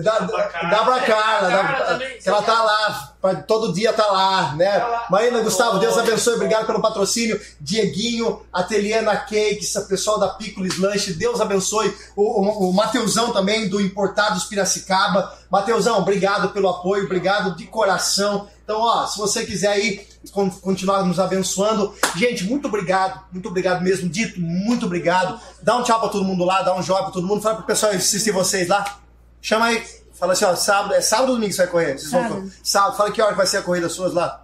[0.02, 4.06] Dá, dá, dá pra Carla, dá- Carla que ela tá lá, pra- todo dia tá
[4.06, 4.80] lá, né?
[4.80, 5.06] Tá.
[5.10, 7.40] Marina Gustavo, Deus abençoe, obrigado pelo patrocínio.
[7.60, 11.94] Dieguinho, Ateliana Cakes, o pessoal da Picolis Lanche, Deus abençoe.
[12.16, 15.32] O, o, o Mateusão também, do Importados Piracicaba.
[15.50, 18.48] Mateusão, obrigado pelo apoio, obrigado de coração.
[18.64, 23.82] Então, ó, se você quiser aí con- continuar nos abençoando, gente, muito obrigado, muito obrigado
[23.82, 25.40] mesmo, dito, muito obrigado.
[25.62, 27.64] Dá um tchau pra todo mundo lá, dá um joia pra todo mundo, fala pro
[27.66, 28.98] pessoal assistir vocês lá.
[29.40, 29.84] Chama aí.
[30.14, 31.98] Fala assim, ó, sábado, é sábado ou domingo que você vai correr?
[31.98, 32.52] Vocês vão- Sábado.
[32.62, 32.96] sábado.
[32.96, 34.40] Fala que hora que vai ser a corrida suas lá.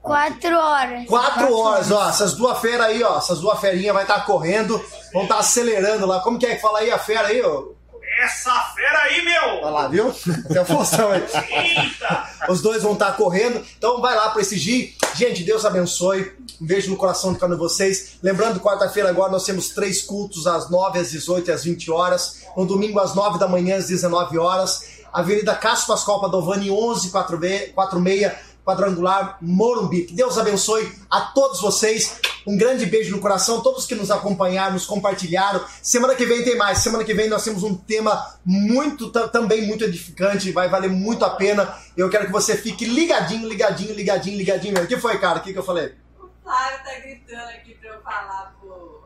[0.00, 1.06] Quatro horas.
[1.06, 2.08] Quatro horas, ó.
[2.08, 3.18] Essas duas feras aí, ó.
[3.18, 4.80] Essas duas ferinhas vai estar correndo,
[5.12, 6.20] vão estar acelerando lá.
[6.20, 7.73] Como que é que fala aí a fera aí, ó?
[8.22, 9.62] Essa fera aí, meu!
[9.62, 10.14] Olha lá, viu?
[10.48, 11.22] Até o Faustão aí.
[11.22, 12.28] Eita!
[12.48, 13.64] Os dois vão estar correndo.
[13.76, 14.96] Então vai lá prestigie.
[15.14, 16.32] Gente, Deus abençoe.
[16.60, 18.18] Um beijo no coração de cada um de vocês.
[18.22, 22.42] Lembrando, quarta-feira agora nós temos três cultos às 9, às 18 e às 20 horas.
[22.56, 24.94] No domingo às 9 da manhã, às 19 horas.
[25.12, 28.32] Avenida Cássio Pascoal Padovani, 1146,
[28.64, 30.04] quadrangular Morumbi.
[30.04, 32.18] Que Deus abençoe a todos vocês.
[32.46, 35.64] Um grande beijo no coração, todos que nos acompanharam, nos compartilharam.
[35.82, 36.78] Semana que vem tem mais.
[36.78, 41.24] Semana que vem nós temos um tema muito ta- também muito edificante, vai valer muito
[41.24, 41.74] a pena.
[41.96, 44.82] Eu quero que você fique ligadinho, ligadinho, ligadinho, ligadinho.
[44.82, 45.38] O que foi, cara?
[45.38, 45.94] O que, que eu falei?
[46.20, 49.04] O Flávio tá gritando aqui pra eu falar pro,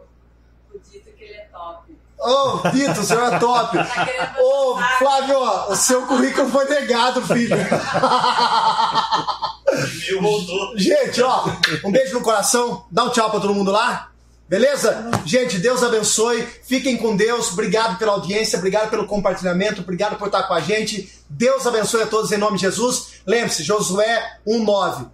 [0.69, 1.49] pro Dito que ele é
[2.21, 3.77] Ô, Vitor, o senhor é top.
[3.77, 7.57] Tá Ô, botar- Flávio, ó, o seu currículo foi negado, filho.
[10.09, 10.77] Meu voltou.
[10.79, 11.45] Gente, ó,
[11.85, 12.85] um beijo no coração.
[12.91, 14.11] Dá um tchau pra todo mundo lá.
[14.49, 15.11] Beleza?
[15.27, 16.43] Gente, Deus abençoe.
[16.65, 17.53] Fiquem com Deus.
[17.53, 21.13] Obrigado pela audiência, obrigado pelo compartilhamento, obrigado por estar com a gente.
[21.29, 23.21] Deus abençoe a todos em nome de Jesus.
[23.27, 25.07] Lembre-se, Josué 1:9.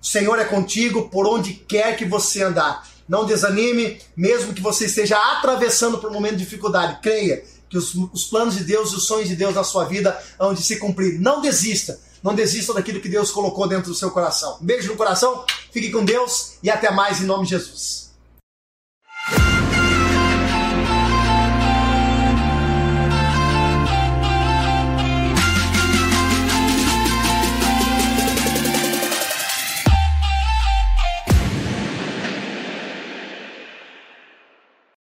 [0.00, 2.82] O Senhor é contigo por onde quer que você andar.
[3.08, 6.98] Não desanime, mesmo que você esteja atravessando por um momento de dificuldade.
[7.02, 10.20] Creia que os, os planos de Deus e os sonhos de Deus na sua vida
[10.38, 11.18] hão de se cumprir.
[11.18, 11.98] Não desista.
[12.22, 14.58] Não desista daquilo que Deus colocou dentro do seu coração.
[14.60, 18.07] Um beijo no coração, fique com Deus e até mais em nome de Jesus.